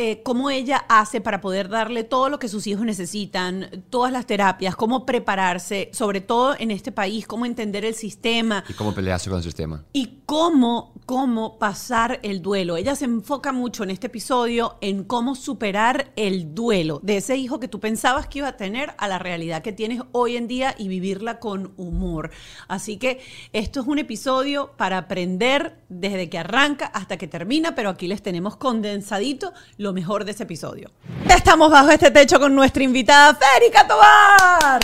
[0.00, 4.26] eh, cómo ella hace para poder darle todo lo que sus hijos necesitan, todas las
[4.26, 8.62] terapias, cómo prepararse, sobre todo en este país, cómo entender el sistema.
[8.68, 9.84] Y cómo pelearse con el sistema.
[9.92, 12.76] Y cómo, cómo pasar el duelo.
[12.76, 17.58] Ella se enfoca mucho en este episodio en cómo superar el duelo de ese hijo
[17.58, 20.76] que tú pensabas que iba a tener a la realidad que tienes hoy en día
[20.78, 22.30] y vivirla con humor.
[22.68, 23.18] Así que
[23.52, 28.22] esto es un episodio para aprender desde que arranca hasta que termina, pero aquí les
[28.22, 30.90] tenemos condensadito lo mejor de ese episodio.
[31.28, 34.80] Estamos bajo este techo con nuestra invitada Férica Tobar.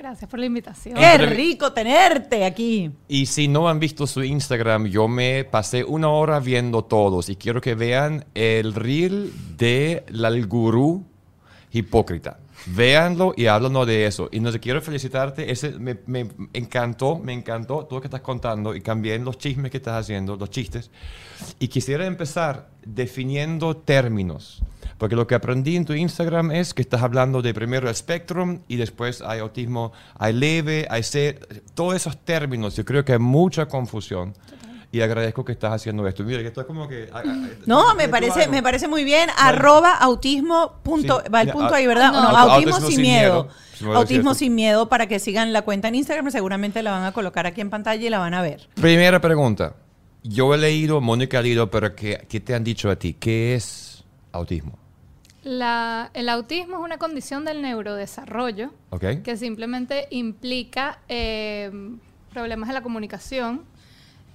[0.00, 0.96] Gracias por la invitación.
[0.96, 2.90] Qué rico tenerte aquí.
[3.06, 7.36] Y si no han visto su Instagram, yo me pasé una hora viendo todos y
[7.36, 11.04] quiero que vean el reel de la gurú
[11.70, 12.38] hipócrita.
[12.66, 14.28] Véanlo y háblanos de eso.
[14.32, 15.50] Y no te quiero felicitarte.
[15.50, 19.70] Ese me, me encantó, me encantó todo lo que estás contando y también los chismes
[19.70, 20.90] que estás haciendo, los chistes.
[21.58, 24.62] Y quisiera empezar definiendo términos.
[24.98, 28.60] Porque lo que aprendí en tu Instagram es que estás hablando de primero el spectrum
[28.68, 32.76] y después hay autismo, hay leve, hay ser, todos esos términos.
[32.76, 34.34] Yo creo que hay mucha confusión.
[34.92, 36.24] Y agradezco que estás haciendo esto.
[36.24, 37.08] Mira, que esto es como que...
[37.12, 39.30] ah, ah, No, me parece, me parece muy bien.
[39.38, 42.10] Arroba autismo punto, Sí, va el punto au- ahí, ¿verdad?
[42.12, 42.18] no.
[42.18, 43.48] O no, Auto- autismo, sin miedo.
[43.94, 46.30] Autismo sin miedo para que sigan la cuenta en Instagram.
[46.32, 48.68] Seguramente la van a colocar aquí en pantalla y la van a ver.
[48.74, 49.74] Primera pregunta.
[50.24, 53.14] Yo he leído, Mónica ha leído, pero ¿qué, qué te han dicho a ti?
[53.14, 54.76] ¿Qué es autismo?
[55.44, 58.72] La- el autismo es una condición del neurodesarrollo
[59.24, 61.70] que simplemente implica eh,
[62.32, 63.62] problemas de la comunicación,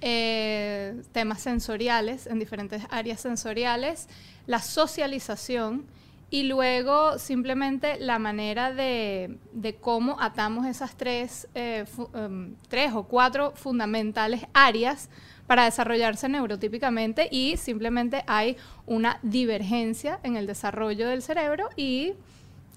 [0.00, 4.08] eh, temas sensoriales en diferentes áreas sensoriales,
[4.46, 5.86] la socialización
[6.28, 13.04] y luego simplemente la manera de, de cómo atamos esas tres, eh, em, tres o
[13.04, 15.08] cuatro fundamentales áreas
[15.46, 18.56] para desarrollarse neurotípicamente y simplemente hay
[18.86, 22.14] una divergencia en el desarrollo del cerebro y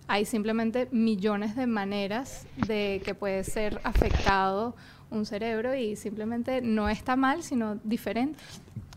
[0.08, 4.76] hay simplemente millones de maneras de que puede ser afectado
[5.12, 8.40] un cerebro y simplemente no está mal, sino diferente.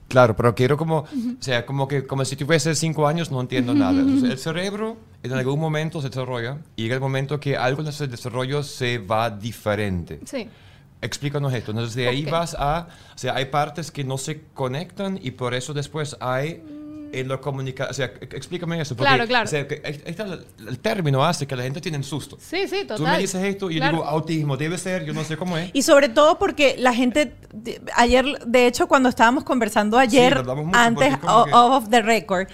[0.08, 1.06] Claro, pero quiero como, o
[1.40, 4.00] sea, como que como si tuviese cinco años no entiendo nada.
[4.00, 7.90] Entonces, el cerebro en algún momento se desarrolla y llega el momento que algo de
[7.90, 10.20] ese desarrollo se va diferente.
[10.26, 10.48] Sí.
[11.00, 11.70] Explícanos esto.
[11.70, 12.30] Entonces, de ahí Ok.
[12.30, 16.62] vas a, o sea, hay partes que no se conectan y por eso después hay
[17.12, 18.96] en la comunicación, o sea, explícame eso.
[18.96, 19.44] Porque, Claro, claro.
[19.44, 22.38] o sea, que ahí está el, el término hace que la gente tiene susto.
[22.40, 22.96] Sí, sí, total.
[22.96, 23.98] Tú me dices esto y yo Claro.
[23.98, 25.70] digo autismo, debe ser, yo no sé cómo es.
[25.72, 27.34] Y sobre todo porque la gente,
[27.96, 32.48] ayer, de hecho, cuando estábamos conversando ayer, antes o- que- off the record,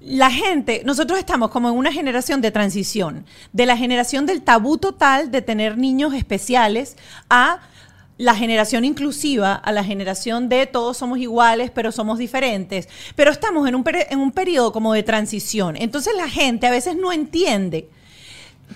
[0.00, 4.76] la gente, nosotros estamos como en una generación de transición, de la generación del tabú
[4.76, 6.96] total de tener niños especiales
[7.30, 7.60] a
[8.22, 12.88] la generación inclusiva, a la generación de todos somos iguales, pero somos diferentes.
[13.16, 15.76] Pero estamos en un, en un periodo como de transición.
[15.76, 17.88] Entonces la gente a veces no entiende.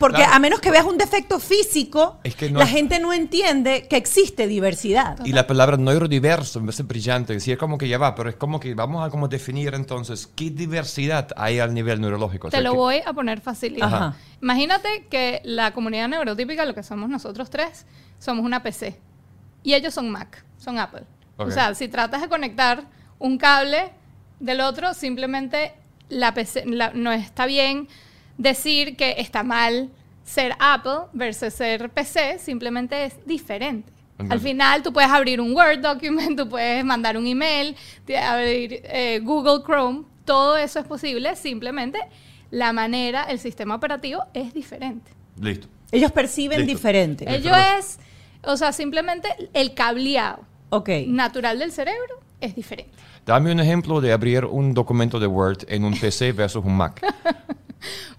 [0.01, 0.35] Porque Claro.
[0.35, 3.87] a menos que veas un defecto físico, Es que no la es- gente no entiende
[3.89, 5.25] que existe diversidad.
[5.25, 7.39] Y la palabra neurodiverso me parece brillante.
[7.41, 10.27] Sí, es como que ya va, pero es como que vamos a como definir entonces
[10.35, 12.49] qué diversidad hay al nivel neurológico.
[12.49, 13.87] O Te sea, lo que- voy a poner facilito.
[13.87, 14.17] Ajá.
[14.43, 17.87] Imagínate que la comunidad neurotípica, lo que somos nosotros tres,
[18.19, 18.99] somos una PC.
[19.67, 21.03] Y ellos son Mac, son Apple.
[21.37, 22.85] O sea, si tratas de conectar
[23.19, 23.91] un cable
[24.39, 25.73] del otro, simplemente
[26.09, 27.89] la PC, la- no está bien
[28.39, 29.91] decir que está mal
[30.25, 33.93] ser Apple versus ser PC, simplemente es diferente.
[34.31, 37.75] Al final tú puedes abrir un Word document, tú puedes mandar un email,
[38.23, 41.99] abrir eh, Google Chrome, todo eso es posible, simplemente
[42.53, 45.11] la manera, el sistema operativo es diferente.
[45.41, 45.67] Listo.
[45.91, 46.73] Ellos perciben Listo.
[46.73, 47.25] diferente.
[47.29, 47.99] Ello pero- es,
[48.47, 50.89] o sea, simplemente el cableado Ok.
[51.07, 52.93] natural del cerebro es diferente.
[53.25, 57.01] Dame un ejemplo de abrir un documento de Word en un PC versus un Mac.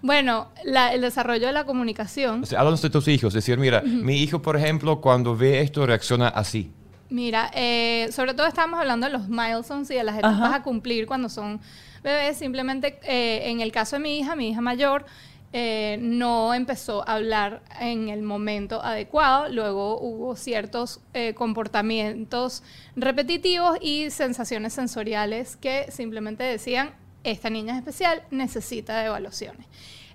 [0.00, 2.42] Bueno, la- el desarrollo de la comunicación.
[2.44, 3.34] O sea, háblanos de tus hijos.
[3.34, 6.70] Decir, mira, mi hijo, por ejemplo, cuando ve esto reacciona así.
[7.10, 10.54] Mira, eh, sobre todo estamos hablando de los milestones y de las etapas Ajá.
[10.56, 11.60] a cumplir cuando son
[12.02, 12.36] bebés.
[12.38, 15.04] Simplemente, eh, en el caso de mi hija, mi hija mayor,
[15.52, 19.48] eh, no empezó a hablar en el momento adecuado.
[19.48, 22.62] Luego hubo ciertos eh, comportamientos
[22.96, 29.66] repetitivos y sensaciones sensoriales que simplemente decían, esta niña es especial, necesita de evaluaciones.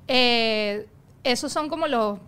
[0.08, 0.88] Eh,
[1.24, 2.20] esos son como los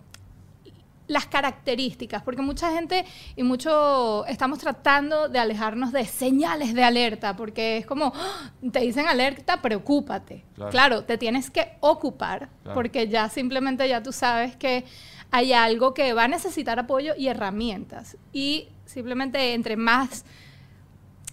[1.08, 3.04] las características, porque mucha gente
[3.36, 8.50] y mucho estamos tratando de alejarnos de señales de alerta, porque es como, ¡ah!
[8.72, 10.44] te dicen alerta, preocúpate.
[10.54, 10.70] Claro.
[10.70, 12.74] Claro, te tienes que ocupar, Claro.
[12.74, 14.84] porque ya simplemente ya tú sabes que
[15.30, 18.16] hay algo que va a necesitar apoyo y herramientas.
[18.32, 20.24] Y simplemente entre más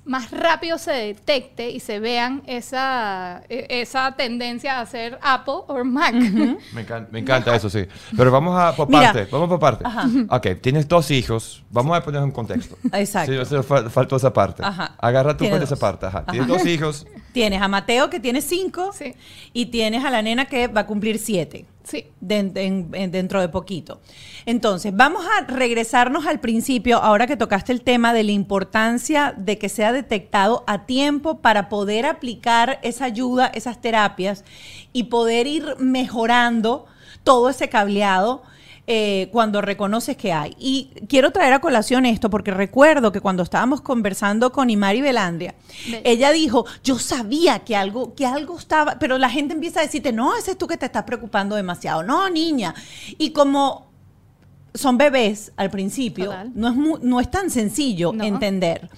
[0.05, 5.83] más rápido se detecte y se vean esa, e- esa tendencia a ser Apple o
[5.85, 6.13] Mac.
[6.13, 7.85] Me encanta, me encanta eso, sí.
[8.17, 9.13] Pero vamos a por Mira.
[9.13, 9.83] parte, vamos por parte.
[9.85, 10.07] Ajá.
[10.29, 11.63] Ok, tienes dos hijos.
[11.69, 12.77] Vamos a poner un contexto.
[12.91, 13.31] Exacto.
[13.31, 14.63] Sí, eso fal- faltó esa parte.
[14.63, 14.95] Ajá.
[14.97, 15.61] Agarra con dos.
[15.61, 16.05] esa parte.
[16.05, 16.25] Ajá.
[16.25, 17.05] Tienes dos hijos.
[17.33, 19.13] Tienes a Mateo que tiene cinco Sí.
[19.53, 21.65] y tienes a la nena que va a cumplir siete.
[21.85, 22.05] Sí.
[22.21, 23.99] den- en- en- dentro de poquito.
[24.45, 29.57] Entonces, vamos a regresarnos al principio, ahora que tocaste el tema de la importancia de
[29.57, 34.45] que sea detectado a tiempo para poder aplicar esa ayuda, esas terapias
[34.93, 36.85] y poder ir mejorando
[37.25, 38.43] todo ese cableado.
[38.85, 40.55] Eh, cuando reconoces que hay.
[40.59, 45.55] Y quiero traer a colación esto porque recuerdo que cuando estábamos conversando con Imari Belandria,
[45.89, 46.01] Ve.
[46.03, 50.11] ella dijo, yo sabía que algo, que algo estaba, pero la gente empieza a decirte,
[50.11, 52.75] no, ese es tú que te estás preocupando demasiado, no, niña.
[53.17, 53.92] Y como
[54.73, 56.51] son bebés al principio, Total.
[56.55, 58.23] no es, mu- no es tan sencillo No.
[58.23, 58.89] entender.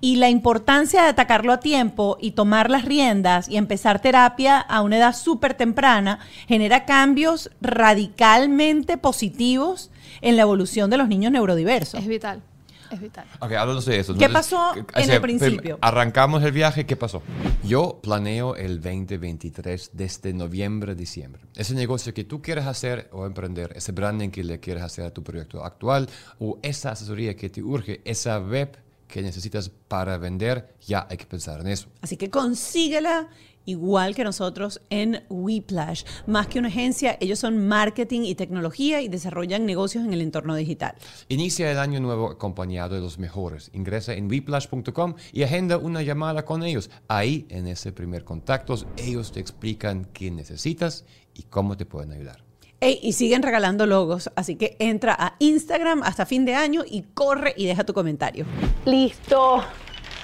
[0.00, 4.82] Y la importancia de atacarlo a tiempo y tomar las riendas y empezar terapia a
[4.82, 9.90] una edad súper temprana genera cambios radicalmente positivos
[10.20, 12.00] en la evolución de los niños neurodiversos.
[12.00, 12.42] Es vital.
[12.90, 13.26] Es vital.
[13.40, 14.14] Ok, háblanos de eso.
[14.14, 15.78] ¿Qué pasó en el principio?
[15.80, 17.22] Arrancamos el viaje, ¿qué pasó?
[17.62, 21.42] Yo planeo el 2023 desde noviembre, diciembre.
[21.54, 25.10] Ese negocio que tú quieres hacer o emprender, ese branding que le quieres hacer a
[25.12, 28.76] tu proyecto actual o esa asesoría que te urge, esa web
[29.10, 31.88] que necesitas para vender, ya hay que pensar en eso.
[32.00, 33.28] Así que consíguela
[33.64, 36.04] igual que nosotros en Whiplash.
[36.26, 40.54] Más que una agencia, ellos son marketing y tecnología y desarrollan negocios en el entorno
[40.54, 40.94] digital.
[41.28, 43.70] Inicia el año nuevo acompañado de los mejores.
[43.72, 46.90] Ingresa en weplash.com y agenda una llamada con ellos.
[47.08, 52.44] Ahí, en ese primer contacto, ellos te explican qué necesitas y cómo te pueden ayudar.
[52.82, 57.02] Ey, y siguen regalando logos, así que entra a Instagram hasta fin de año y
[57.02, 58.46] corre y deja tu comentario.
[58.86, 59.62] Listo,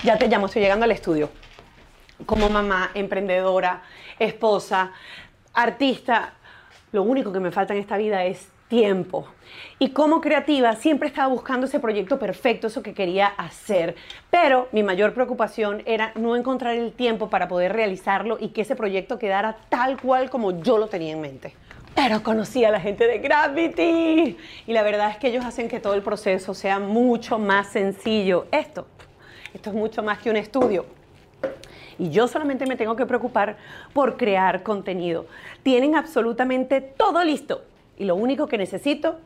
[0.03, 1.29] ya te llamo, estoy llegando al estudio.
[2.25, 3.83] Como mamá, emprendedora,
[4.19, 4.93] esposa,
[5.53, 6.33] artista,
[6.93, 9.27] lo único que me falta en esta vida es tiempo.
[9.79, 13.95] Y como creativa siempre estaba buscando ese proyecto perfecto, eso que quería hacer.
[14.31, 18.77] Pero mi mayor preocupación era no encontrar el tiempo para poder realizarlo y que ese
[18.77, 21.55] proyecto quedara tal cual como yo lo tenía en mente.
[21.95, 25.81] Pero conocí a la gente de Gravity y la verdad es que ellos hacen que
[25.81, 28.47] todo el proceso sea mucho más sencillo.
[28.51, 28.87] Esto,
[29.55, 30.85] esto es mucho más que un estudio.
[31.99, 33.57] Y yo solamente me tengo que preocupar
[33.93, 35.27] por crear contenido.
[35.63, 37.65] Tienen absolutamente todo listo.
[37.97, 39.19] Y lo único que necesito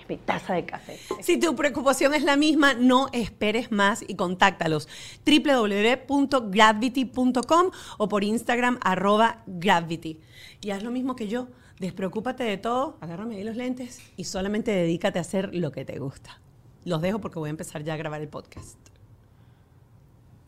[0.00, 0.98] es mi taza de café.
[1.20, 4.88] Si tu preocupación es la misma, no esperes más y contáctalos.
[5.26, 10.20] www.gravity.com o por Instagram arroba gravity.
[10.62, 11.48] Y haz lo mismo que yo.
[11.80, 15.98] Despreocúpate de todo, agárrame ahí los lentes y solamente dedícate a hacer lo que te
[15.98, 16.40] gusta.
[16.84, 18.78] Los dejo porque voy a empezar ya a grabar el podcast.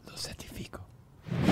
[0.07, 0.86] Lo certifico.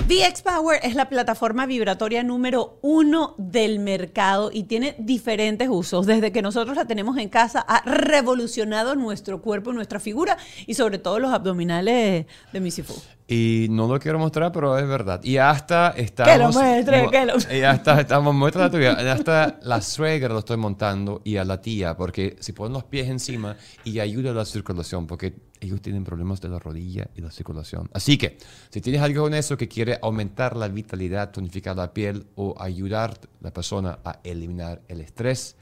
[0.07, 6.05] VX Power es la plataforma vibratoria número uno del mercado y tiene diferentes usos.
[6.05, 10.99] Desde que nosotros la tenemos en casa, ha revolucionado nuestro cuerpo, nuestra figura y sobre
[10.99, 12.93] todo los abdominales de Missy Fu.
[13.27, 15.19] Y no lo quiero mostrar, pero es verdad.
[15.23, 16.31] Y hasta estamos...
[16.31, 18.35] Que lo muestre, que lo- Y hasta estamos...
[18.35, 18.91] Muestra la tuya.
[19.11, 23.09] Hasta la suegra lo estoy montando y a la tía, porque si ponen los pies
[23.09, 27.31] encima y ayuda a la circulación, porque ellos tienen problemas de la rodilla y la
[27.31, 27.89] circulación.
[27.93, 28.37] Así que,
[28.69, 33.11] si tienes algo con eso que quiere aumentar la vitalidad, tonificar la piel o ayudar
[33.11, 35.55] a la persona a eliminar el estrés,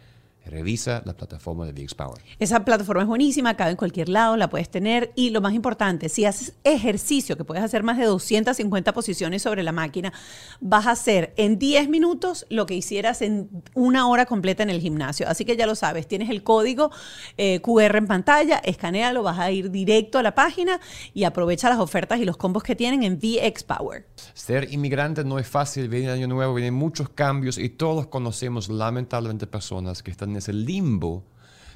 [0.46, 2.22] revisa la plataforma de VX Power.
[2.40, 5.12] Esa plataforma es buenísima, cabe en cualquier lado, la puedes tener.
[5.16, 9.64] Y lo más importante, si haces ejercicio, que puedes hacer más de 250 posiciones sobre
[9.64, 10.14] la máquina,
[10.60, 14.82] vas a hacer en 10 minutos lo que hicieras en una hora completa en el
[14.82, 15.28] gimnasio.
[15.28, 16.92] Así que ya lo sabes, tienes el código
[17.38, 20.80] eh, QR en pantalla, escanealo, vas a ir directo a la página
[21.14, 24.08] y aprovecha las ofertas y los combos que tienen en VX Power.
[24.34, 29.48] Ser inmigrante no es fácil, viene año nuevo, vienen muchos cambios y todos conocemos lamentablemente
[29.48, 31.24] personas que están en ese limbo,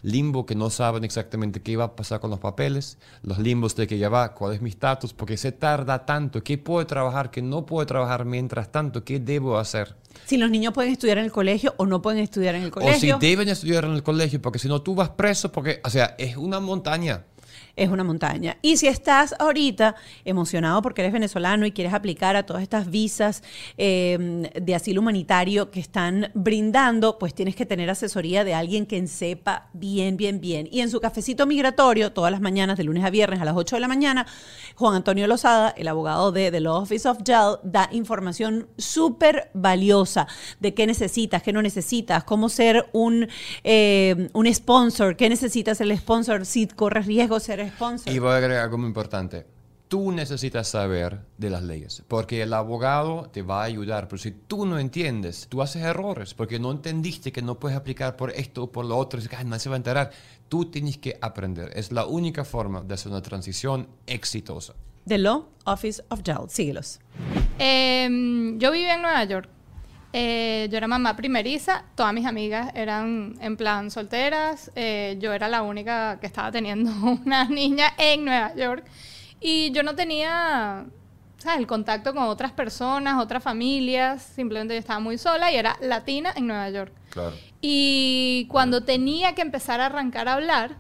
[0.02, 3.88] limbo que no saben exactamente qué va a pasar con los papeles, los limbos de
[3.88, 7.42] que ya va, cuál es mi estatus, porque se tarda tanto, qué puedo trabajar, qué
[7.42, 9.96] no puedo trabajar mientras tanto, qué debo hacer.
[10.26, 12.80] Si los niños pueden estudiar en el colegio o no pueden estudiar en el O
[12.80, 13.18] si colegio.
[13.20, 16.38] deben estudiar en el colegio, porque si no tú vas preso, porque, o sea, es
[16.38, 17.24] una montaña.
[17.78, 18.58] Es una montaña.
[18.62, 23.44] Y si estás ahorita emocionado porque eres venezolano y quieres aplicar a todas estas visas
[23.78, 28.98] eh, de asilo humanitario que están brindando, pues tienes que tener asesoría de alguien que
[29.08, 30.68] sepa bien, bien, bien.
[30.72, 33.76] Y en su cafecito migratorio, todas las mañanas, de lunes a viernes a las 8
[33.76, 34.26] de la mañana,
[34.76, 40.28] Juan Antonio Lozada, el abogado de The Law Office of Jail, da información súper valiosa
[40.60, 43.28] de qué necesitas, qué no necesitas, cómo ser un,
[43.64, 48.14] eh, un sponsor, qué necesitas el sponsor, si corres riesgo ser sponsor.
[48.14, 49.46] Y voy a agregar algo muy importante.
[49.88, 54.32] Tú necesitas saber de las leyes, porque el abogado te va a ayudar, pero si
[54.32, 58.64] tú no entiendes, tú haces errores, porque no entendiste que no puedes aplicar por esto
[58.64, 60.12] o por lo otro, y dices, "Ay, nadie se va a enterar.
[60.50, 61.72] Tú tienes que aprender.
[61.74, 64.74] Es la única forma de hacer una transición exitosa.
[65.08, 66.50] The Law Office of Jail.
[66.50, 67.00] Síguelos.
[67.58, 69.50] Em, yo vivía en Nueva York.
[70.14, 75.50] Eh, yo era mamá primeriza, todas mis amigas eran en plan solteras, eh, yo era
[75.50, 76.92] la única que estaba teniendo
[77.26, 78.86] una niña en Nueva York
[79.40, 80.86] y yo no tenía
[81.38, 81.60] ¿sabes?
[81.60, 84.24] El contacto con otras personas, otras familias.
[84.24, 86.92] Simplemente yo estaba muy sola y era latina en Nueva York.
[87.10, 87.36] Claro.
[87.62, 90.78] Y cuando tenía que empezar a arrancar a hablar,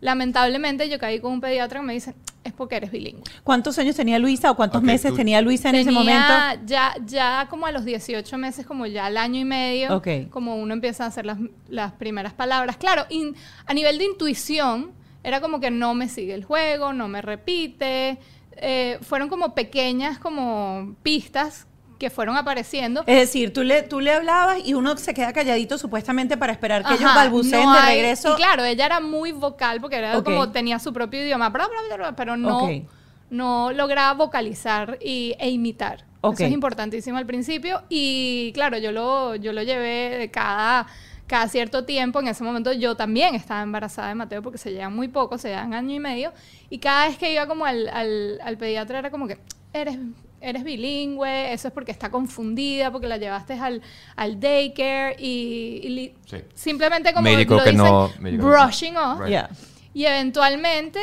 [0.00, 3.22] lamentablemente yo caí con un pediatra que me dice, es porque eres bilingüe.
[3.44, 6.62] ¿Cuántos años tenía Luisa o cuántos meses tú- tenía Luisa en ese Tenía momento?
[6.66, 9.94] Ya, ya como a los 18 meses, como ya al año y medio,
[10.30, 12.76] como uno empieza a hacer las, las primeras palabras.
[12.78, 13.34] Claro, in-
[13.66, 18.18] a nivel de intuición, era como que no me sigue el juego, no me repite.
[18.62, 21.66] eh, fueron como pequeñas como pistas
[22.00, 23.04] que fueron apareciendo.
[23.06, 26.82] Es decir, tú le, tú le hablabas y uno se queda calladito supuestamente para esperar
[26.82, 28.32] que ellos Ajá, balbuceen no de hay- regreso.
[28.32, 31.52] Y claro, ella era muy vocal porque era como tenía su propio idioma,
[32.16, 32.68] pero no,
[33.28, 36.04] no lograba vocalizar y, e imitar.
[36.22, 37.82] Eso es importantísimo al principio.
[37.88, 40.86] Y claro, yo lo, yo lo llevé de cada,
[41.26, 42.20] cada cierto tiempo.
[42.20, 45.48] En ese momento yo también estaba embarazada de Mateo porque se llevan muy poco, se
[45.48, 46.32] llevan año y medio.
[46.70, 49.38] Y cada vez que iba como al, al, al pediatra era como que,
[49.72, 49.98] eres
[50.40, 53.82] eres bilingüe, eso es porque está confundida, porque la llevaste al,
[54.16, 56.38] al daycare y, y li- Sí.
[56.54, 58.62] simplemente como Médico lo que dicen, no- médico que no.
[58.64, 59.20] brushing off.
[59.20, 59.28] Right.
[59.30, 59.50] Yeah.
[59.92, 61.00] Y eventualmente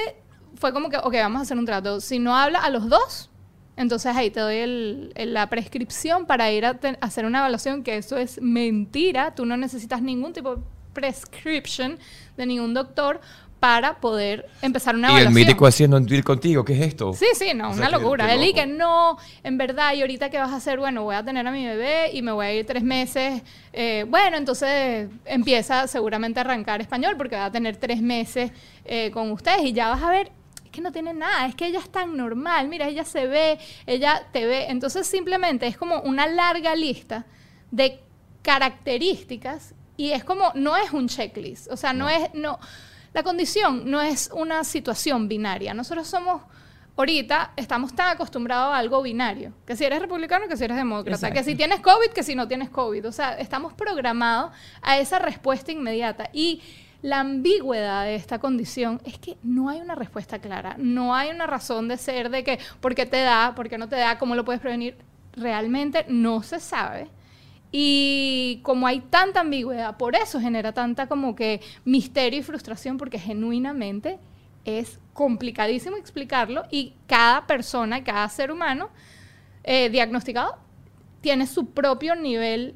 [0.55, 1.99] fue como que, ok, vamos a hacer un trato.
[2.01, 3.29] Si no habla a los dos,
[3.75, 7.39] entonces ahí te doy el- el- la prescripción para ir a, te- a hacer una
[7.39, 9.35] evaluación, que eso es mentira.
[9.35, 10.61] Tú no necesitas ningún tipo de
[10.93, 11.99] prescription
[12.37, 13.21] de ningún doctor
[13.67, 15.33] para poder empezar una Y el evaluación.
[15.33, 17.11] médico haciendo un contigo, ¿qué es esto?
[17.11, 18.33] Sí, sí, no, O sea, una locura.
[18.33, 21.25] Él y que no, en verdad, y ahorita qué vas a hacer, bueno, voy a
[21.25, 23.41] tener a mi bebé y me voy a ir tres meses.
[23.73, 28.51] Eh, bueno, entonces empieza seguramente a arrancar español porque va a tener tres meses
[28.85, 30.31] eh, con ustedes y ya vas a ver
[30.63, 33.59] es que no tiene nada, es que ella es tan normal, mira, ella se ve,
[33.85, 34.67] ella te ve.
[34.69, 37.25] Entonces simplemente es como una larga lista
[37.69, 37.99] de
[38.43, 42.59] características y es como, no es un checklist, o sea, no, es, no,
[43.17, 46.43] la condición no es una situación binaria, nosotros somos,
[46.95, 51.31] ahorita estamos tan acostumbrados a algo binario, que si eres republicano, que si eres demócrata,
[51.31, 54.51] que si tienes COVID, que si no tienes COVID, o sea, estamos programados
[54.83, 56.61] a esa respuesta inmediata y
[57.01, 61.47] la ambigüedad de esta condición es que no hay una respuesta clara, no hay una
[61.47, 63.55] razón de ser de que, ¿por qué te da?
[63.55, 64.19] ¿Por qué no te da?
[64.19, 64.95] ¿Cómo lo puedes prevenir?
[65.33, 67.09] Realmente no se sabe.
[67.71, 73.19] Y como hay tanta ambigüedad, por eso genera tanta como que misterio y frustración, porque
[73.19, 74.19] genuinamente
[74.63, 78.89] es complicadísimo explicarlo y cada persona, cada ser humano
[79.63, 80.57] eh, diagnosticado
[81.21, 82.75] tiene su propio nivel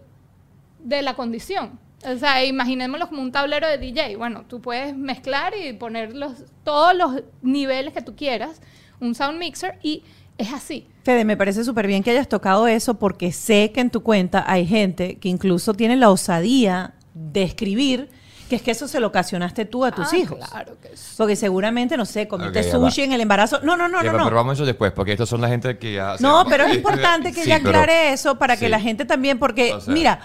[0.80, 1.80] de la condición.
[2.04, 4.15] O sea, imaginémoslo como un tablero de DJ.
[4.17, 8.62] Bueno, tú puedes mezclar y poner los, todos los niveles que tú quieras,
[8.99, 10.04] un sound mixer, y
[10.38, 10.88] es así.
[11.03, 14.43] Fede, me parece súper bien que hayas tocado eso porque sé que en tu cuenta
[14.47, 18.09] hay gente que incluso tiene la osadía de escribir
[18.49, 20.39] que es que eso se lo ocasionaste tú a tus Ah, hijos.
[20.49, 21.13] Claro que sí.
[21.17, 23.05] Porque seguramente, no sé, comiste Ok, ya sushi va.
[23.05, 23.61] en el embarazo.
[23.63, 24.35] No, no, no, Ya, no, Pero no.
[24.35, 26.17] vamos a eso después, porque estos son la gente que ya...
[26.19, 28.69] No, o sea, pero es importante que sí, pero- aclare eso para que sí.
[28.71, 30.19] la gente también, porque O sea- mira,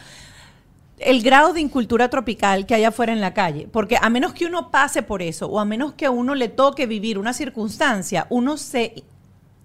[0.98, 4.44] el grado de incultura tropical que hay afuera en la calle, porque a menos que
[4.46, 8.26] uno pase por eso o a menos que a uno le toque vivir una circunstancia,
[8.30, 9.04] uno se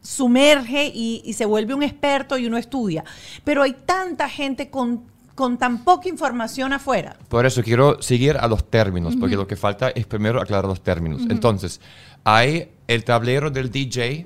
[0.01, 3.03] sumerge y, y se vuelve un experto y uno estudia.
[3.43, 5.03] Pero hay tanta gente con,
[5.35, 7.17] con tan poca información afuera.
[7.29, 10.81] Por eso quiero seguir a los términos, porque lo que falta es primero aclarar los
[10.81, 11.21] términos.
[11.29, 11.81] Entonces,
[12.23, 14.25] hay el tablero del DJ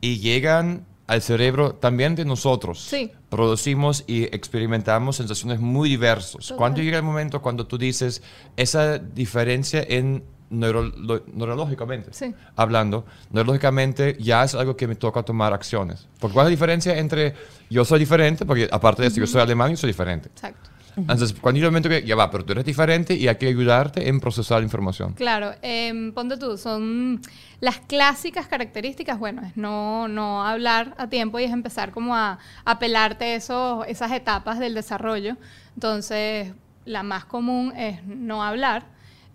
[0.00, 2.80] y llegan al cerebro también de nosotros.
[2.80, 3.10] Sí.
[3.30, 6.52] Producimos y experimentamos sensaciones muy diversas.
[6.56, 8.22] Cuando llega el momento cuando tú dices
[8.56, 12.34] esa diferencia en neuro- lo- neurológicamente, Sí.
[12.56, 16.06] hablando, neurológicamente ya es algo que me toca tomar acciones.
[16.20, 17.34] Porque ¿cuál es la diferencia entre
[17.70, 18.44] yo soy diferente?
[18.46, 20.28] Porque aparte de eso, yo soy alemán y soy diferente.
[20.28, 20.70] Exacto.
[20.96, 24.08] Entonces, cuando yo momento que ya va, pero tú eres diferente y hay que ayudarte
[24.08, 25.12] en procesar la información.
[25.12, 27.20] Claro, em, ponte tú, son
[27.60, 32.40] las clásicas características, bueno, es no, no hablar a tiempo y es empezar como a,
[32.64, 35.36] a pelarte esos, esas etapas del desarrollo.
[35.76, 36.52] Entonces,
[36.84, 38.86] la más común es no hablar,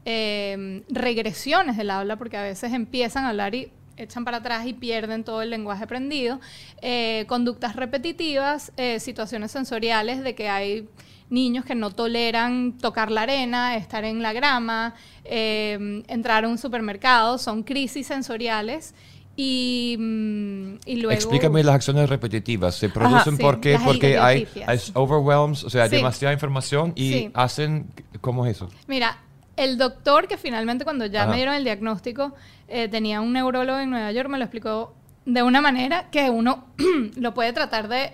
[0.05, 4.73] em, regresiones del habla, porque a veces empiezan a hablar y echan para atrás y
[4.73, 6.39] pierden todo el lenguaje aprendido,
[6.81, 10.89] eh, conductas repetitivas, eh, situaciones sensoriales de que hay
[11.29, 16.57] niños que no toleran tocar la arena, estar en la grama, eh, entrar a un
[16.57, 18.93] supermercado, son crisis sensoriales
[19.35, 21.11] y, mm, y luego...
[21.11, 22.75] Explícame las acciones repetitivas.
[22.75, 25.95] ¿Se producen sí, porque, porque hay, hay overwhelms, o sea, Sí.
[25.95, 27.31] demasiada información y Sí.
[27.33, 27.87] hacen...
[28.21, 28.69] ¿Cómo es eso?
[28.87, 29.17] Mira,
[29.55, 31.31] el doctor que finalmente cuando ya Ajá.
[31.31, 32.33] me dieron el diagnóstico,
[32.67, 36.65] eh, tenía un neurólogo en Nueva York, me lo explicó de una manera que uno
[37.15, 38.13] lo puede tratar de,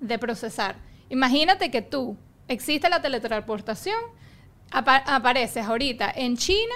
[0.00, 0.76] de procesar.
[1.08, 2.16] Imagínate que tú,
[2.48, 3.98] existe la teletransportación,
[4.70, 6.74] apa- apareces ahorita en China,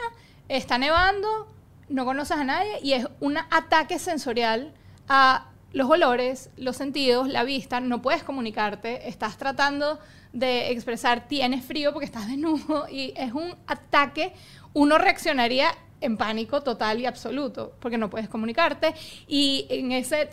[0.48, 1.46] está nevando,
[1.88, 4.72] no conoces a nadie y es un ataque sensorial
[5.08, 9.98] a los olores, los sentidos, la vista, no puedes comunicarte, estás tratando
[10.32, 14.32] de expresar tienes frío porque estás desnudo y es un ataque,
[14.72, 15.68] uno reaccionaría
[16.00, 18.94] en pánico total y absoluto porque no puedes comunicarte
[19.28, 20.30] y en ese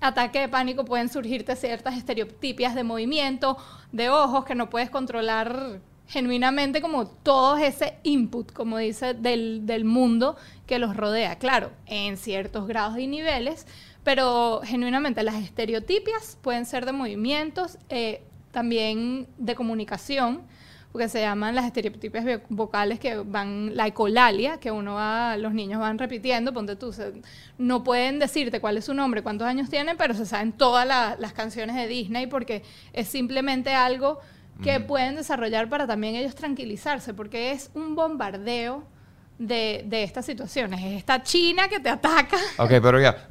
[0.00, 3.56] ataque de pánico pueden surgirte ciertas estereotipias de movimiento,
[3.92, 9.84] de ojos que no puedes controlar genuinamente como todo ese input, como dice, del, del
[9.84, 10.36] mundo
[10.66, 11.36] que los rodea.
[11.38, 13.66] Claro, en ciertos grados y niveles,
[14.04, 20.42] pero genuinamente las estereotipias pueden ser de movimientos, eh, también de comunicación,
[20.92, 25.52] porque se llaman las estereotipias vo- vocales que van, la ecolalia, que uno va, los
[25.52, 27.20] niños van repitiendo, ponte tú, se-
[27.58, 31.16] no pueden decirte cuál es su nombre, cuántos años tienen, pero se saben todas la-
[31.18, 32.62] las canciones de Disney porque
[32.94, 34.18] es simplemente algo
[34.62, 38.82] que pueden desarrollar para también ellos tranquilizarse, porque es un bombardeo
[39.38, 40.80] de, de estas situaciones.
[40.84, 42.36] Es esta China que te ataca.
[42.58, 43.26] Ok, pero ya.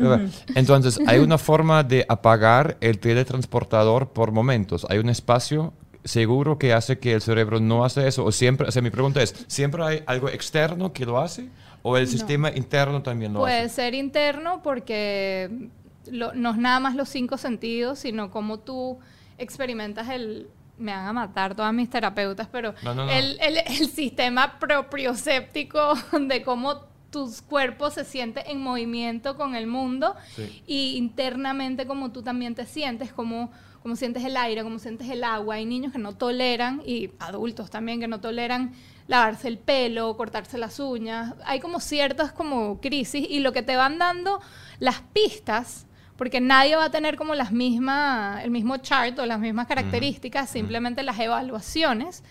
[0.55, 4.85] Entonces, hay una forma de apagar el teletransportador por momentos.
[4.89, 8.23] Hay un espacio seguro que hace que el cerebro no hace eso.
[8.23, 11.49] O siempre, o sea, mi pregunta es, ¿siempre hay algo externo que lo hace?
[11.83, 13.75] ¿O el sistema interno también lo Puede hace?
[13.75, 15.69] ser interno porque
[16.09, 18.97] lo- no es nada más los cinco sentidos, sino cómo tú
[19.37, 20.47] experimentas el...
[20.77, 23.11] Me van a matar todas mis terapeutas, pero No, no, no.
[23.11, 29.65] El, el- el sistema proprioséptico de cómo tus cuerpos se siente en movimiento con el
[29.65, 30.61] mundo Sí.
[30.67, 33.49] y internamente como tú también te sientes, como,
[33.81, 35.55] como sientes el aire, como sientes el agua.
[35.55, 38.73] Hay niños que no toleran, y adultos también que no toleran
[39.07, 41.33] lavarse el pelo, cortarse las uñas.
[41.45, 44.41] Hay como ciertas como crisis y lo que te van dando
[44.79, 49.39] las pistas, porque nadie va a tener como las mismas, el mismo chart o las
[49.39, 52.23] mismas características, simplemente las evaluaciones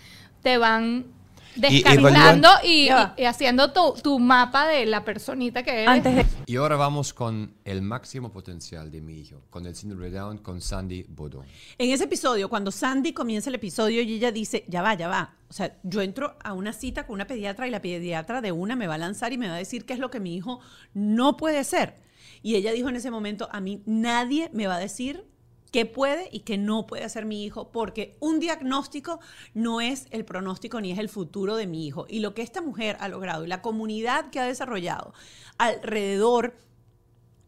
[0.42, 1.06] te van
[1.56, 5.88] Y descartando y, haciendo tu, tu mapa de la personita que eres.
[5.88, 10.10] Antes de Y ahora vamos con el máximo potencial de mi hijo, con el síndrome
[10.10, 11.44] de Down, con Sandy Bodo.
[11.78, 15.34] En ese episodio, cuando Sandy comienza el episodio y ella dice, ya va, ya va.
[15.48, 18.74] O sea, yo entro a una cita con una pediatra y la pediatra de una
[18.74, 20.60] me va a lanzar y me va a decir qué es lo que mi hijo
[20.92, 22.05] no puede ser.
[22.46, 25.26] Y ella dijo en ese momento, a mí nadie me va a decir
[25.72, 29.18] qué puede y qué no puede hacer mi hijo, porque un diagnóstico
[29.52, 32.06] no es el pronóstico ni es el futuro de mi hijo.
[32.08, 35.12] Y lo que esta mujer ha logrado y la comunidad que ha desarrollado
[35.58, 36.56] alrededor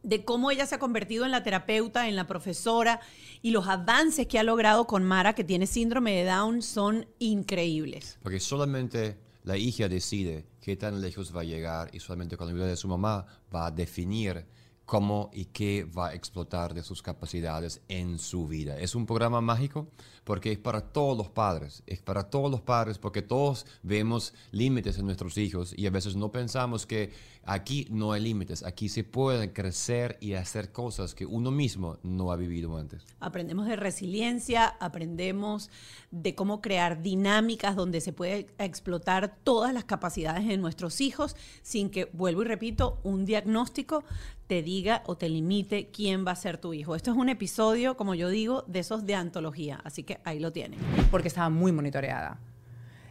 [0.02, 2.98] de cómo ella se ha convertido en la terapeuta, en la profesora
[3.40, 8.18] y los avances que ha logrado con Mara, que tiene síndrome de Down, son increíbles.
[8.20, 12.52] Porque solamente la hija decide qué tan lejos va a llegar y solamente con la
[12.52, 14.44] ayuda de su mamá va a definir
[14.88, 18.78] cómo y qué va a explotar de sus capacidades en su vida.
[18.78, 19.86] Es un programa mágico
[20.24, 24.96] porque es para todos los padres, es para todos los padres porque todos vemos límites
[24.96, 27.12] en nuestros hijos y a veces no pensamos que
[27.44, 32.32] aquí no hay límites, aquí se puede crecer y hacer cosas que uno mismo no
[32.32, 33.04] ha vivido antes.
[33.20, 35.70] Aprendemos de resiliencia, aprendemos
[36.10, 41.90] de cómo crear dinámicas donde se puede explotar todas las capacidades de nuestros hijos sin
[41.90, 44.04] que, vuelvo y repito, un diagnóstico
[44.48, 46.96] te diga o te limite quién va a ser tu hijo.
[46.96, 50.52] Esto es un episodio, como yo digo, de esos de antología, así que ahí lo
[50.52, 50.80] tienen.
[51.10, 52.40] porque estaba muy monitoreada.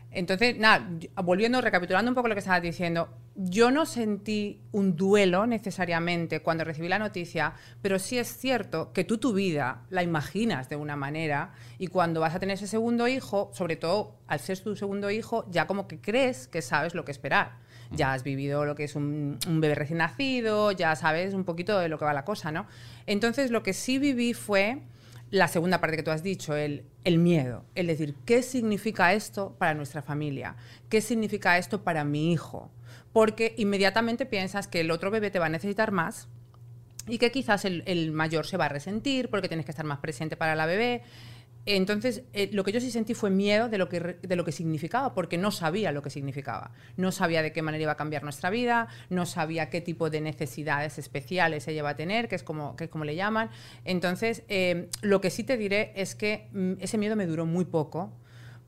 [0.10, 0.90] Entonces, nada,
[1.24, 6.64] volviendo, recapitulando un poco lo que estabas diciendo, yo no sentí un duelo necesariamente cuando
[6.64, 10.96] recibí la noticia, pero sí es cierto que tú tu vida la imaginas de una
[10.96, 15.12] manera y cuando vas a tener ese segundo hijo, sobre todo al ser tu segundo
[15.12, 17.66] hijo, ya como que crees que sabes lo que esperar.
[17.92, 21.90] Ya has vivido lo que es un, bebé recién nacido, ya sabes un poquito de
[21.90, 22.68] lo que va la cosa, ¿no?
[23.06, 24.82] Entonces, lo que sí viví fue
[25.30, 29.56] la segunda parte que tú has dicho, el, el miedo, el decir, ¿qué significa esto
[29.58, 30.56] para nuestra familia?
[30.90, 32.72] ¿Qué significa esto para mi hijo?
[33.12, 36.30] Porque inmediatamente piensas que el otro bebé te va a necesitar más
[37.08, 40.00] y que quizás el, el mayor se va a resentir porque tienes que estar más
[40.00, 41.04] presente para la bebé.
[41.70, 44.53] Entonces, eh, lo que yo sí sentí fue miedo de lo, que, de lo que
[44.53, 46.72] significaba, porque no sabía lo que significaba.
[46.95, 50.22] No sabía de qué manera iba a cambiar nuestra vida, no sabía qué tipo de
[50.22, 53.49] necesidades especiales ella iba a tener, que es como, que es como le llaman.
[53.84, 57.65] Entonces, eh, lo que sí te diré es que mm, ese miedo me duró muy
[57.65, 58.13] poco,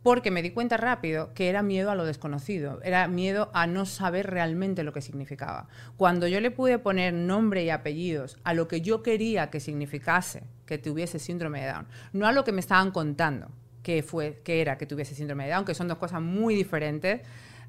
[0.04, 3.86] porque me di cuenta rápido que era miedo a lo desconocido, era miedo a no
[3.86, 5.70] saber realmente lo que significaba.
[5.96, 10.44] Cuando yo le pude poner nombre y apellidos a lo que yo quería que significase
[10.70, 13.48] que tuviese síndrome de Down, no a lo que me estaban contando
[13.82, 17.22] que, fue, que era que tuviese síndrome de Down, que son dos cosas muy diferentes,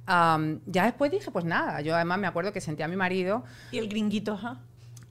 [0.06, 3.42] ya después dije, pues nada, yo además me acuerdo que sentí a mi marido
[3.72, 4.60] Y el gringuito, ajá.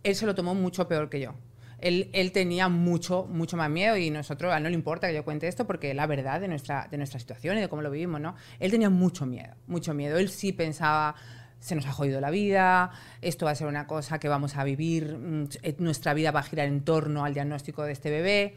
[0.03, 1.33] él se lo tomó mucho peor que yo.
[1.79, 5.15] Él, él tenía mucho, mucho más miedo y nosotros, a él no le importa que
[5.15, 7.89] yo cuente esto porque la verdad de nuestra, de nuestra situación y de cómo lo
[7.89, 8.35] vivimos, ¿no?
[8.59, 10.17] Él tenía mucho miedo, mucho miedo.
[10.17, 11.15] Él sí pensaba,
[11.59, 12.91] se nos ha jodido la vida,
[13.21, 16.39] esto va a ser una cosa que vamos a vivir, mm, eh, nuestra vida va
[16.39, 18.55] a girar en torno al diagnóstico de este bebé.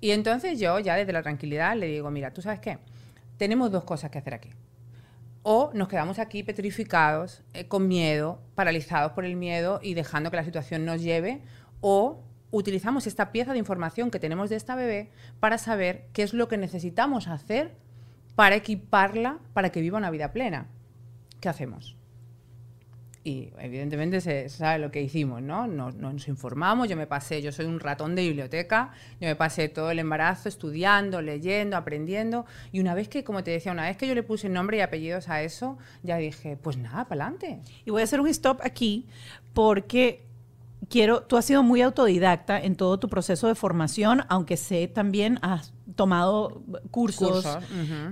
[0.00, 2.78] Y entonces yo ya desde la tranquilidad le digo, mira, ¿tú sabes qué?
[3.38, 4.50] Tenemos dos cosas que hacer aquí.
[5.42, 10.36] O nos quedamos aquí petrificados, eh, con miedo, paralizados por el miedo y dejando que
[10.36, 11.40] la situación nos lleve,
[11.80, 16.34] o utilizamos esta pieza de información que tenemos de esta bebé para saber qué es
[16.34, 17.74] lo que necesitamos hacer
[18.36, 20.66] para equiparla para que viva una vida plena.
[21.40, 21.96] ¿Qué hacemos?
[23.26, 25.66] Y evidentemente se sabe lo que hicimos, ¿no?
[25.66, 29.70] Nos, nos, informamos, yo me pasé, yo soy un ratón de biblioteca, yo me pasé
[29.70, 33.96] todo el embarazo estudiando, leyendo, aprendiendo, y una vez que, como te decía, una vez
[33.96, 37.60] que yo le puse nombre y apellidos a eso, ya dije, pues nada, para adelante.
[37.86, 39.06] Y voy a hacer un stop aquí
[39.54, 40.22] porque
[40.88, 45.38] quiero, tú has sido muy autodidacta en todo tu proceso de formación, aunque sé también
[45.42, 47.46] has tomado cursos,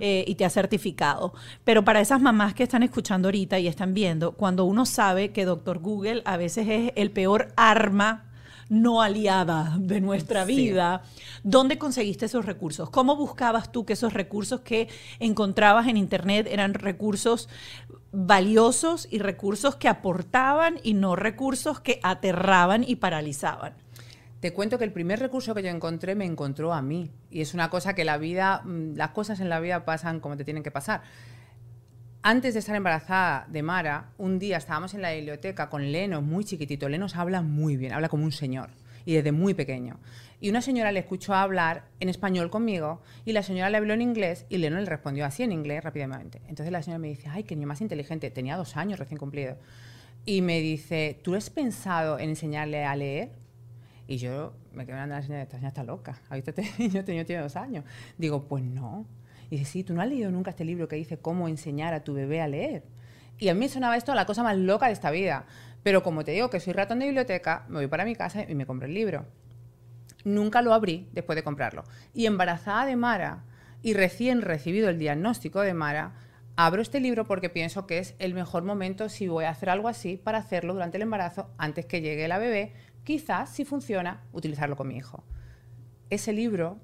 [0.00, 1.34] eh, y te has certificado.
[1.64, 5.44] Pero para esas mamás que están escuchando ahorita y están viendo, cuando uno sabe que
[5.44, 8.24] Doctor Google a veces es el peor arma
[8.68, 10.56] no aliada de nuestra Sí.
[10.56, 11.02] vida,
[11.42, 12.88] ¿dónde conseguiste esos recursos?
[12.88, 14.88] ¿Cómo buscabas tú que esos recursos que
[15.20, 17.50] encontrabas en Internet eran recursos
[18.12, 23.74] valiosos y recursos que aportaban y no recursos que aterraban y paralizaban?
[24.42, 27.12] Te cuento que el primer recurso que yo encontré me encontró a mí.
[27.30, 30.36] Y es una cosa que la vida, mm, las cosas en la vida pasan como
[30.36, 31.02] te tienen que pasar.
[32.24, 36.44] Antes de estar embarazada de Mara, un día estábamos en la biblioteca con Lenos, muy
[36.44, 36.88] chiquitito.
[36.88, 38.70] Lenos habla muy bien, habla como un señor,
[39.04, 40.00] y desde muy pequeño.
[40.40, 44.02] Y una señora le escuchó hablar en español conmigo, y la señora le habló en
[44.02, 46.42] inglés, y Leno le respondió así en inglés rápidamente.
[46.48, 48.28] Entonces la señora me dice, ay, qué niño más inteligente.
[48.32, 49.56] Tenía dos años recién cumplido.
[50.24, 53.41] Y me dice, ¿tú has pensado en enseñarle a leer?
[54.06, 56.20] Y yo me quedé mirando a la señora, esta señora está loca.
[56.28, 57.00] ¿Ha visto este niño?
[57.00, 57.84] Este niño tiene dos años.
[58.18, 59.06] Digo, pues no.
[59.50, 62.04] Y dice, sí, tú no has leído nunca este libro que dice cómo enseñar a
[62.04, 62.84] tu bebé a leer.
[63.38, 65.46] Y a mí sonaba esto la cosa más loca de esta vida.
[65.82, 68.54] Pero como te digo que soy ratón de biblioteca, me voy para mi casa y
[68.54, 69.26] me compro el libro.
[70.24, 71.84] Nunca lo abrí después de comprarlo.
[72.14, 73.44] Y embarazada de Mara
[73.82, 76.12] y recién recibido el diagnóstico de Mara,
[76.54, 79.88] abro este libro porque pienso que es el mejor momento si voy a hacer algo
[79.88, 82.72] así para hacerlo durante el embarazo antes que llegue la bebé.
[83.04, 85.24] Quizás, si funciona, utilizarlo con mi hijo.
[86.10, 86.80] Ese libro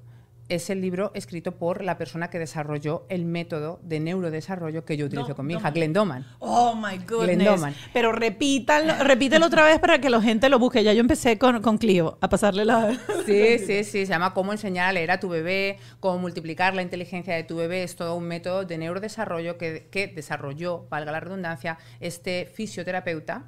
[0.48, 5.06] es el libro escrito por la persona que desarrolló el método de neurodesarrollo que yo
[5.06, 5.74] utilizo No, con mi hija, Doman.
[5.74, 6.26] Glenn Doman.
[6.38, 7.36] Oh my goodness.
[7.36, 7.74] Glendoman.
[7.92, 10.82] Pero repítalo, repítelo otra vez para que la gente lo busque.
[10.82, 12.98] Ya yo empecé con, con Clio a pasarle la.
[13.26, 16.80] Sí, sí, sí, se llama Cómo enseñar a leer a tu bebé, cómo multiplicar la
[16.80, 17.82] inteligencia de tu bebé.
[17.82, 23.44] Es todo un método de neurodesarrollo que, que desarrolló, valga la redundancia, este fisioterapeuta.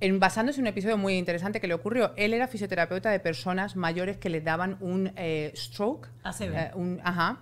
[0.00, 2.12] En, basándose en un episodio muy interesante que le ocurrió.
[2.16, 6.08] Él era fisioterapeuta de personas mayores que le daban un eh, stroke.
[6.22, 6.54] ACV.
[6.56, 7.38] eh, un- ajá.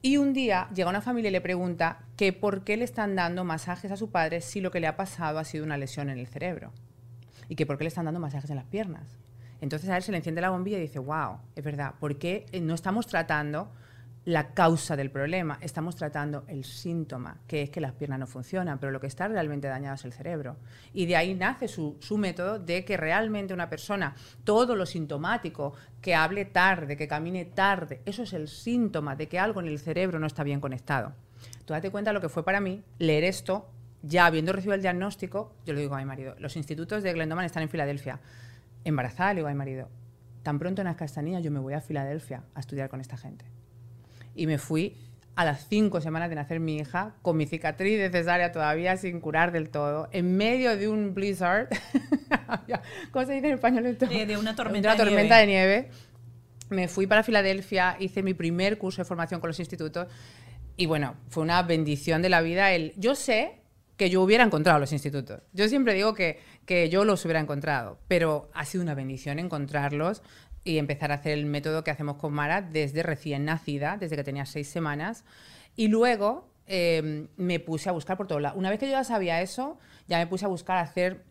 [0.00, 3.44] Y un día llega una familia y le pregunta que por qué le están dando
[3.44, 6.18] masajes a su padre si lo que le ha pasado ha sido una lesión en
[6.18, 6.72] el cerebro.
[7.48, 9.18] Y que por qué le están dando masajes en las piernas.
[9.60, 12.46] Entonces a él se le enciende la bombilla y dice, wow, es verdad, ¿por qué
[12.62, 13.70] no estamos tratando
[14.24, 15.58] la causa del problema?
[15.60, 19.28] Estamos tratando el síntoma, que es que las piernas no funcionan, pero lo que está
[19.28, 20.56] realmente dañado es el cerebro.
[20.92, 24.14] Y de ahí nace su, su método de que realmente una persona,
[24.44, 29.38] todo lo sintomático, que hable tarde, que camine tarde, eso es el síntoma de que
[29.38, 31.12] algo en el cerebro no está bien conectado.
[31.64, 33.68] Tú date cuenta lo que fue para mí leer esto,
[34.02, 37.44] ya habiendo recibido el diagnóstico, yo le digo a mi marido, los institutos de Glendoman
[37.44, 38.20] están en Filadelfia.
[38.84, 39.88] Embarazada, le digo a mi marido,
[40.42, 43.51] tan pronto nazca esta niña, yo me voy a Filadelfia a estudiar con esta gente.
[44.34, 44.96] Y me fui
[45.34, 49.20] a las cinco semanas de nacer mi hija, con mi cicatriz de cesárea todavía sin
[49.20, 51.68] curar del todo, en medio de un blizzard.
[53.10, 54.06] ¿Cómo se dice en español esto?
[54.06, 55.88] De- de una tormenta una de tormenta de nieve.
[56.70, 60.06] Me fui para Filadelfia, hice mi primer curso de formación con los institutos
[60.76, 62.72] y bueno, fue una bendición de la vida.
[62.72, 63.58] El, yo sé
[63.98, 65.42] que yo hubiera encontrado los institutos.
[65.52, 70.22] Yo siempre digo que, que yo los hubiera encontrado, pero ha sido una bendición encontrarlos
[70.64, 74.24] y empezar a hacer el método que hacemos con Mara desde recién nacida, desde que
[74.24, 75.24] tenía seis semanas.
[75.76, 78.58] Y luego eh, me puse a buscar por todo lado.
[78.58, 81.24] Una vez que yo ya sabía eso, ya me puse a buscar hacer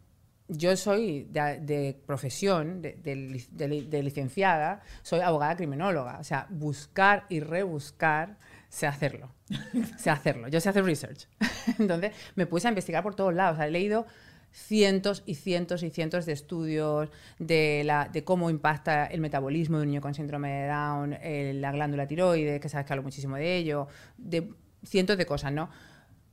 [0.51, 6.19] yo soy de, de profesión, de licenciada, soy abogada criminóloga.
[6.19, 9.31] O sea, buscar y rebuscar, sé hacerlo.
[9.97, 10.49] sé hacerlo.
[10.49, 11.27] Yo sé hacer research.
[11.79, 13.53] Entonces, me puse a investigar por todos lados.
[13.53, 14.05] O sea, he leído
[14.51, 20.01] cientos y cientos y cientos de estudios de, cómo impacta el metabolismo de un niño
[20.01, 23.87] con síndrome de Down, eh, la glándula tiroides, que sabes que hablo muchísimo de ello,
[24.17, 24.49] de
[24.83, 25.69] cientos de cosas, ¿no?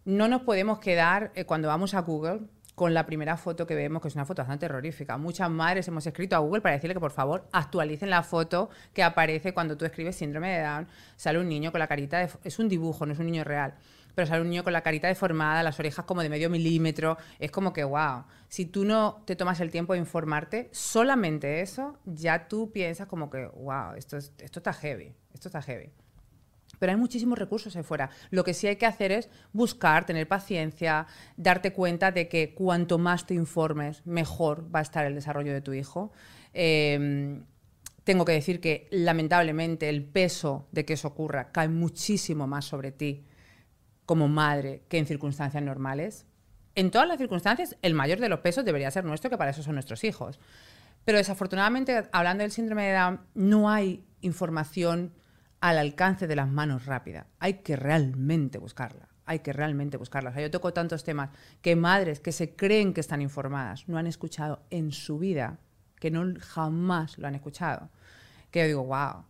[0.05, 2.41] No nos podemos quedar, eh, cuando vamos a Google,
[2.75, 5.19] con la primera foto que vemos, que es una foto bastante terrorífica.
[5.19, 9.03] Muchas madres hemos escrito a Google para decirle que por favor actualicen la foto que
[9.03, 10.89] aparece cuando tú escribes síndrome de Down.
[11.16, 12.23] Sale un niño con la carita.
[12.45, 13.75] Es un dibujo, no es un niño real.
[14.14, 17.16] Pero sale un niño con la carita deformada, las orejas como de medio milímetro.
[17.38, 21.98] Es como que, wow, si tú no te tomas el tiempo de informarte, solamente eso,
[22.04, 25.90] ya tú piensas como que, wow, esto, es- esto está heavy, esto está heavy.
[26.78, 28.11] Pero hay muchísimos recursos ahí fuera.
[28.30, 31.06] Lo que sí hay que hacer es buscar, tener paciencia,
[31.36, 35.61] darte cuenta de que cuanto más te informes, mejor va a estar el desarrollo de
[35.61, 36.12] tu hijo.
[36.54, 37.40] Eh,
[38.04, 42.90] tengo que decir que lamentablemente el peso de que eso ocurra cae muchísimo más sobre
[42.92, 43.24] ti
[44.09, 46.24] como madre que en circunstancias normales.
[46.74, 49.62] En todas las circunstancias, el mayor de los pesos debería ser nuestro, que para eso
[49.62, 50.40] son nuestros hijos.
[51.04, 55.12] Pero desafortunadamente, hablando del síndrome de Down, no hay información
[55.61, 57.26] al alcance de las manos rápida.
[57.38, 59.11] Hay que realmente buscarla.
[59.26, 60.30] Hay que realmente buscarla.
[60.30, 61.28] O sea, yo toco tantos temas
[61.61, 65.59] que madres que se creen que están informadas no han escuchado en su vida,
[65.96, 67.90] que no jamás lo han escuchado.
[68.50, 69.24] Que yo digo, wow.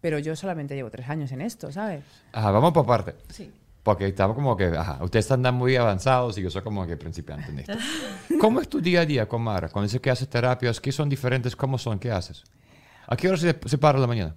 [0.00, 2.02] Pero yo solamente llevo tres años en esto, ¿sabes?
[2.32, 3.14] Ajá, vamos por parte.
[3.28, 3.52] Sí.
[3.88, 7.50] Porque estamos como que, ajá, ustedes andan muy avanzados y yo soy como que principiante
[7.50, 7.72] en esto.
[8.38, 9.70] ¿Cómo es tu día a día con Mara?
[9.70, 11.56] Cuando dices que haces terapias, ¿qué son diferentes?
[11.56, 11.98] ¿Cómo son?
[11.98, 12.44] ¿Qué haces?
[13.06, 14.36] ¿A qué hora se, se para la mañana?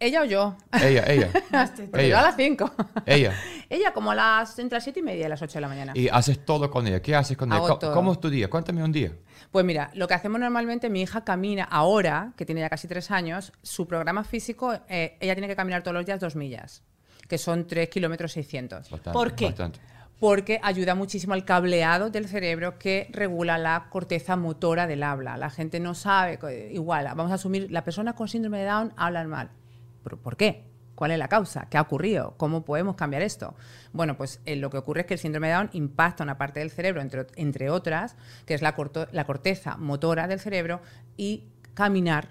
[0.00, 0.56] ¿Ella o yo?
[0.72, 1.28] Ella, ella.
[1.90, 2.70] Porque yo a las 5.
[3.04, 3.34] Ella.
[3.68, 5.92] Ella como a las entre las 7 y media y las 8 de la mañana.
[5.94, 7.02] Y haces todo con ella.
[7.02, 7.58] ¿Qué haces con ella?
[7.58, 7.92] Hago ¿Cómo, todo.
[7.92, 8.48] cómo es tu día?
[8.48, 9.12] Cuéntame un día.
[9.52, 13.10] Pues mira, lo que hacemos normalmente, mi hija camina ahora, que tiene ya casi 3
[13.10, 16.82] años, su programa físico, eh, ella tiene que caminar todos los días 2 millas,
[17.28, 18.90] que son 3 kilómetros 600.
[18.90, 19.46] Bastante, ¿Por qué?
[19.46, 19.80] Bastante.
[20.18, 25.36] porque ayuda muchísimo al cableado del cerebro que regula la corteza motora del habla.
[25.36, 26.38] La gente no sabe,
[26.72, 29.50] igual, vamos a asumir, la persona con síndrome de Down hablan mal.
[30.02, 30.64] ¿Pero ¿Por qué?
[30.96, 31.68] ¿Cuál es la causa?
[31.70, 32.34] ¿Qué ha ocurrido?
[32.38, 33.54] ¿Cómo podemos cambiar esto?
[33.92, 36.58] Bueno, pues eh, lo que ocurre es que el síndrome de Down impacta una parte
[36.58, 38.16] del cerebro, entre, entre otras,
[38.46, 40.80] que es la, corto- la corteza motora del cerebro,
[41.16, 42.30] y caminar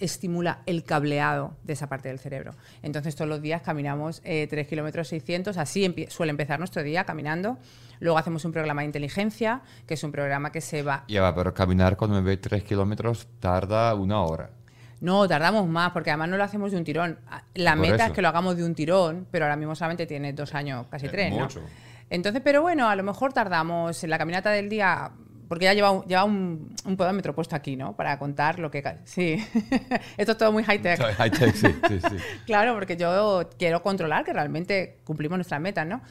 [0.00, 2.54] estimula el cableado de esa parte del cerebro.
[2.82, 7.58] Entonces todos los días caminamos eh, 3 kilómetros 600, así suele empezar nuestro día caminando.
[8.00, 11.04] Luego hacemos un programa de inteligencia, que es un programa que se va...
[11.08, 14.50] Ya va, pero caminar con un bebé 3 kilómetros tarda una hora.
[15.00, 17.18] No, tardamos más, porque además no lo hacemos de un tirón.
[17.28, 18.04] Ah, La Por meta eso.
[18.06, 21.06] es que lo hagamos de un tirón, pero ahora mismo solamente tiene dos años, casi
[21.06, 21.40] Eh, tres, ¿no?
[21.40, 21.60] mucho.
[22.10, 25.10] Entonces, pero bueno, a lo mejor tardamos en la caminata del día,
[25.48, 27.96] porque ya lleva un, lleva un, un podómetro puesto aquí, ¿no?
[27.96, 28.82] Para contar lo que...
[29.04, 29.42] Sí,
[30.16, 31.00] esto es todo muy high-tech.
[31.00, 32.16] High-tech, sí, sí, sí.
[32.46, 36.02] Claro, porque yo quiero controlar que realmente cumplimos nuestras metas, ¿no?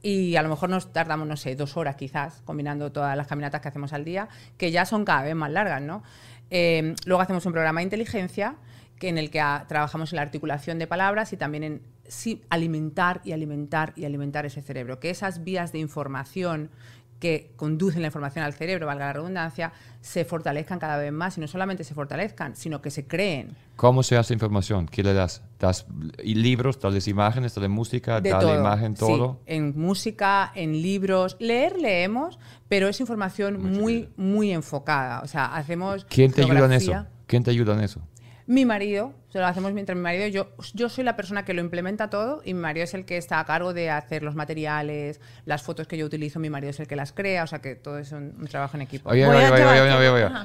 [0.00, 3.60] Y a lo mejor nos tardamos, no sé, dos horas quizás, combinando todas las caminatas
[3.60, 6.02] que hacemos al día, que ya son cada vez más largas, ¿no?
[6.50, 8.56] Eh, luego hacemos un programa de inteligencia
[8.98, 12.42] que en el que ah, trabajamos en la articulación de palabras y también en sí,
[12.48, 14.98] alimentar y alimentar y alimentar ese cerebro.
[14.98, 16.70] Que esas vías de información
[17.18, 21.40] que conducen la información al cerebro, valga la redundancia, se fortalezcan cada vez más y
[21.40, 23.56] no solamente se fortalezcan, sino que se creen.
[23.76, 24.86] ¿Cómo se hace información?
[24.86, 25.42] ¿Qué le das?
[25.58, 25.86] ¿Das
[26.22, 28.58] libros, tales imágenes, tales música, De tal todo.
[28.58, 29.40] imagen, Sí, todo?
[29.46, 31.36] en música, en libros.
[31.40, 32.38] Leer, leemos,
[32.68, 35.20] pero es información muy, muy enfocada.
[35.20, 36.04] O sea, hacemos.
[36.08, 37.06] ¿Quién te ayuda en eso?
[37.26, 38.00] ¿Quién te ayuda en eso?
[38.48, 41.60] Mi marido, se lo hacemos mientras mi marido, yo, yo soy la persona que lo
[41.60, 45.20] implementa todo y mi marido es el que está a cargo de hacer los materiales,
[45.44, 47.74] las fotos que yo utilizo, mi marido es el que las crea, o sea que
[47.74, 49.10] todo es un, un trabajo en equipo.
[49.10, 49.26] Oye.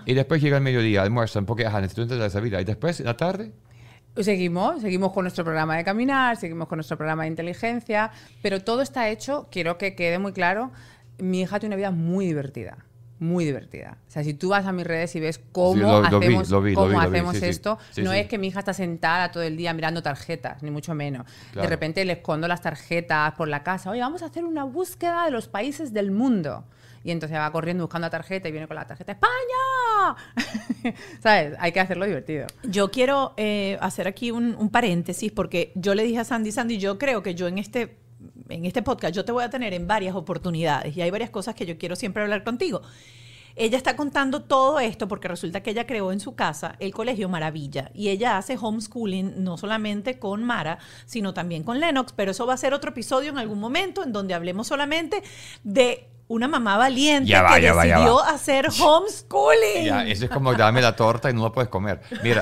[0.06, 2.60] Y después llega el mediodía, almuerzan, porque ajá, necesito entender esa vida.
[2.60, 3.54] Y después, en la tarde,
[4.18, 8.12] Seguimos, seguimos con nuestro programa de caminar, seguimos con nuestro programa de inteligencia,
[8.43, 10.72] pero todo está hecho, quiero que quede muy claro,
[11.18, 12.78] mi hija tiene una vida muy divertida,
[13.24, 13.97] muy divertida.
[14.07, 18.11] O sea, si tú vas a mis redes y ves cómo hacemos, cómo esto, no
[18.11, 21.26] es que mi hija está sentada todo el día mirando tarjetas, ni mucho menos.
[21.51, 21.67] Claro.
[21.67, 25.26] De repente le escondo las tarjetas por la casa, oye, vamos a hacer una búsqueda
[25.26, 26.65] de los países del mundo.
[27.05, 30.95] Y entonces va corriendo buscando la tarjeta y viene con la tarjeta, ¡España!
[31.21, 31.55] ¿Sabes?
[31.59, 32.47] Hay que hacerlo divertido.
[32.63, 36.78] Yo quiero eh, hacer aquí un, un paréntesis porque yo le dije a Sandy, Sandy,
[36.78, 37.97] yo creo que yo en este,
[38.50, 41.56] en este podcast yo te voy a tener en varias oportunidades y hay varias cosas
[41.56, 42.82] que yo quiero siempre hablar contigo.
[43.56, 47.30] Ella está contando todo esto porque resulta que ella creó en su casa el colegio
[47.30, 52.48] Maravilla y ella hace homeschooling no solamente con Mara, sino también con Lennox, pero eso
[52.48, 55.22] va a ser otro episodio en algún momento en donde hablemos solamente
[55.64, 60.08] de una mamá valiente Ya va, que ya va, ya decidió hacer homeschooling.
[60.08, 62.02] eso es como dame la torta y no la puedes comer.
[62.24, 62.41] Mira,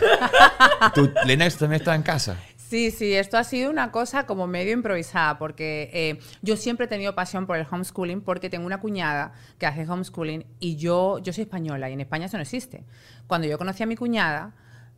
[0.95, 2.38] tú, Lennox también está en casa.
[2.72, 6.88] Sí, sí, esto ha sido una cosa como medio improvisada, porque eh, yo siempre he
[6.88, 11.34] tenido pasión por el homeschooling, porque tengo una cuñada que hace homeschooling y yo, yo
[11.34, 12.86] soy española y en España eso no existe.
[13.28, 14.55] Cuando yo conocí a mi cuñada,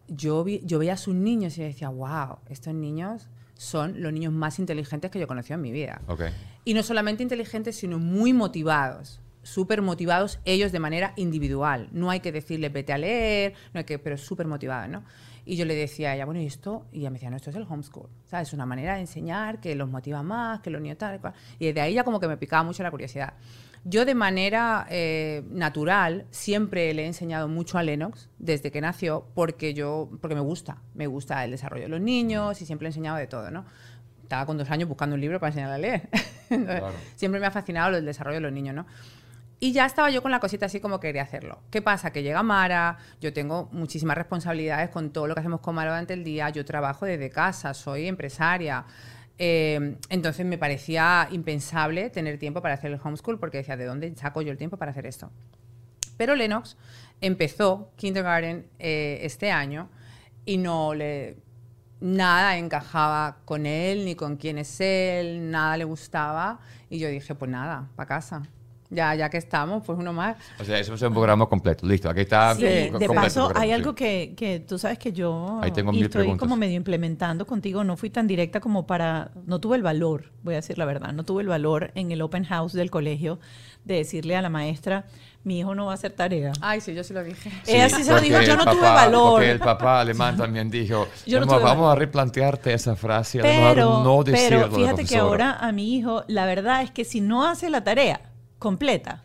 [0.08, 4.34] yo, vi- yo veía a sus niños y decía, wow, estos niños son los niños
[4.34, 6.00] más inteligentes que yo he conocido en mi vida.
[6.06, 6.26] Ok.
[6.66, 9.20] Y no solamente inteligentes, sino muy motivados.
[9.46, 11.90] súper motivados ellos de manera individual.
[11.92, 15.04] No hay que decirles vete a leer, no hay que, pero súper motivados, ¿no?
[15.46, 16.86] Y yo le decía a ella, bueno, ¿y esto?
[16.92, 18.10] Y ella me decía, no, esto es el homeschool.
[18.26, 18.50] ¿Sabes?
[18.50, 21.20] Es una manera de enseñar que los motiva más, que los niños tal.
[21.60, 23.34] Y desde ahí ya como que me picaba mucho la curiosidad.
[23.86, 29.28] Yo de manera eh, natural siempre le he enseñado mucho a Lennox desde que nació
[29.36, 32.88] porque yo porque me gusta, me gusta el desarrollo de los niños y siempre le
[32.88, 33.66] he enseñado de todo, ¿no?
[34.22, 36.10] Estaba con dos años buscando un libro para enseñarle a leer.
[36.50, 36.96] Entonces, Claro.
[37.18, 38.86] Siempre me ha fascinado el desarrollo de los niños, ¿no?
[39.64, 41.58] Y ya estaba yo con la cosita así como quería hacerlo.
[41.72, 42.12] ¿Qué pasa?
[42.12, 46.14] Que llega Mara, yo tengo muchísimas responsabilidades con todo lo que hacemos con Mara durante
[46.14, 48.84] el día, yo trabajo desde casa, soy empresaria.
[49.38, 54.14] Eh, entonces me parecía impensable tener tiempo para hacer el homeschool porque decía, ¿de dónde
[54.18, 55.32] saco yo el tiempo para hacer esto?
[56.18, 56.76] Pero Lennox
[57.22, 59.88] empezó kindergarten eh, este año
[60.44, 61.38] y no le
[62.02, 66.60] nada encajaba con él ni con quién es él, nada le gustaba
[66.90, 68.44] y yo dije, pues nada, para casa.
[68.94, 70.38] Ya, ya que estamos, pues uno más.
[70.60, 71.86] O sea, eso es un programa completo.
[71.88, 72.54] Listo, aquí está.
[72.54, 73.74] Sí, de completo paso, hay sí.
[73.74, 76.40] algo que, que tú sabes que yo Ahí tengo y mil estoy preguntas.
[76.40, 77.84] como medio implementando contigo.
[77.84, 79.32] No fui tan directa como para.
[79.48, 81.12] No tuve el valor, voy a decir la verdad.
[81.12, 83.40] No tuve el valor en el open house del colegio
[83.84, 85.06] de decirle a la maestra:
[85.44, 86.52] mi hijo no va a hacer tarea.
[86.62, 87.52] Ay, sí, yo sí lo dije.
[87.68, 89.32] Ella sí se lo dijo, yo no tuve papá- valor.
[89.32, 91.98] Porque el papá alemán también dijo, Yo no "Vamos- tuve vamos valor".
[91.98, 95.18] a replantearte esa frase, a lo mejor Pero, no decirlo pero a la fíjate que
[95.18, 95.50] profesora".
[95.50, 98.22] ahora a mi hijo, la verdad es que si no hace la tarea
[98.60, 99.24] completa,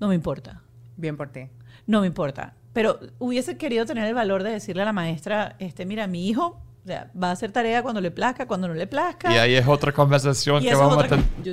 [0.00, 0.62] no me importa.
[0.96, 1.48] Bien por ti.
[1.86, 2.54] No me importa.
[2.72, 6.60] Pero hubiese querido tener el valor de decirle a la maestra, este, mira, mi hijo
[6.86, 9.34] o sea, va a hacer tarea cuando le plazca, cuando no le plazca.
[9.34, 11.24] Y ahí es otra conversación Y que vamos a tener.
[11.42, 11.50] Yo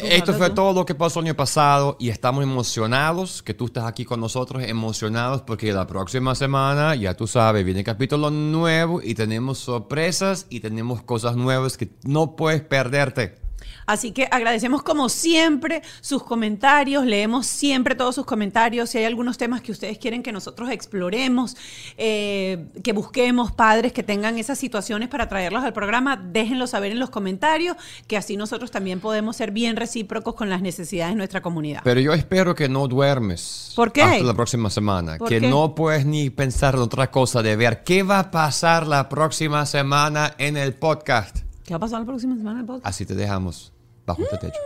[0.00, 0.54] Esto fue tú.
[0.54, 4.20] todo lo que pasó el año pasado y estamos emocionados que tú estás aquí con
[4.20, 10.46] nosotros, emocionados porque la próxima semana, ya tú sabes, viene capítulo nuevo y tenemos sorpresas
[10.50, 13.45] y tenemos cosas nuevas que no puedes perderte.
[13.86, 18.90] Así que agradecemos como siempre sus comentarios, leemos siempre todos sus comentarios.
[18.90, 21.56] Si hay algunos temas que ustedes quieren que nosotros exploremos,
[21.96, 26.98] eh, que busquemos padres que tengan esas situaciones para traerlos al programa, déjenlo saber en
[26.98, 27.76] los comentarios,
[28.06, 31.80] que así nosotros también podemos ser bien recíprocos con las necesidades de nuestra comunidad.
[31.84, 33.72] Pero yo espero que no duermes.
[33.76, 34.02] ¿Por qué?
[34.02, 35.16] Hasta la próxima semana.
[35.16, 35.48] ¿Por Que qué?
[35.48, 39.64] no puedes ni pensar en otra cosa de ver qué va a pasar la próxima
[39.66, 41.38] semana en el podcast.
[41.64, 42.86] ¿Qué va a pasar la próxima semana en el podcast?
[42.86, 43.72] Así te dejamos
[44.06, 44.60] bajo este techo.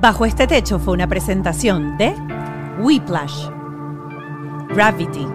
[0.00, 2.14] Bajo este techo fue una presentación de
[2.80, 3.48] Whiplash,
[4.74, 5.26] Gravity,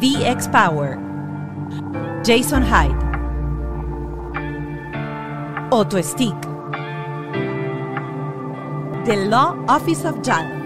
[0.00, 0.98] VX Power,
[2.24, 2.96] Jason Hyde,
[5.70, 6.36] Otto Stick,
[9.04, 10.65] The Law Office of JAL.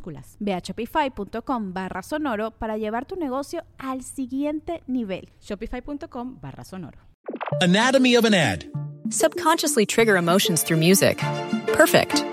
[0.00, 0.36] minúsculas.
[0.40, 5.28] Ve a shopify.com barra sonoro para llevar tu negocio al siguiente nivel.
[5.40, 6.98] Shopify.com barra sonoro.
[7.60, 8.64] Anatomy of an ad.
[9.10, 11.18] Subconsciously trigger emotions through music.
[11.74, 12.24] Perfect.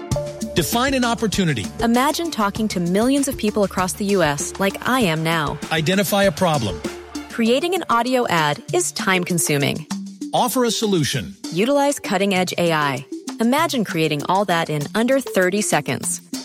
[0.56, 1.66] Define an opportunity.
[1.84, 4.54] Imagine talking to millions of people across the U.S.
[4.60, 5.58] like I am now.
[5.72, 6.80] Identify a problem.
[7.30, 9.86] Creating an audio ad is time consuming.
[10.34, 11.36] Offer a solution.
[11.52, 13.06] Utilize cutting edge AI.
[13.40, 16.27] Imagine creating all that in under 30 seconds.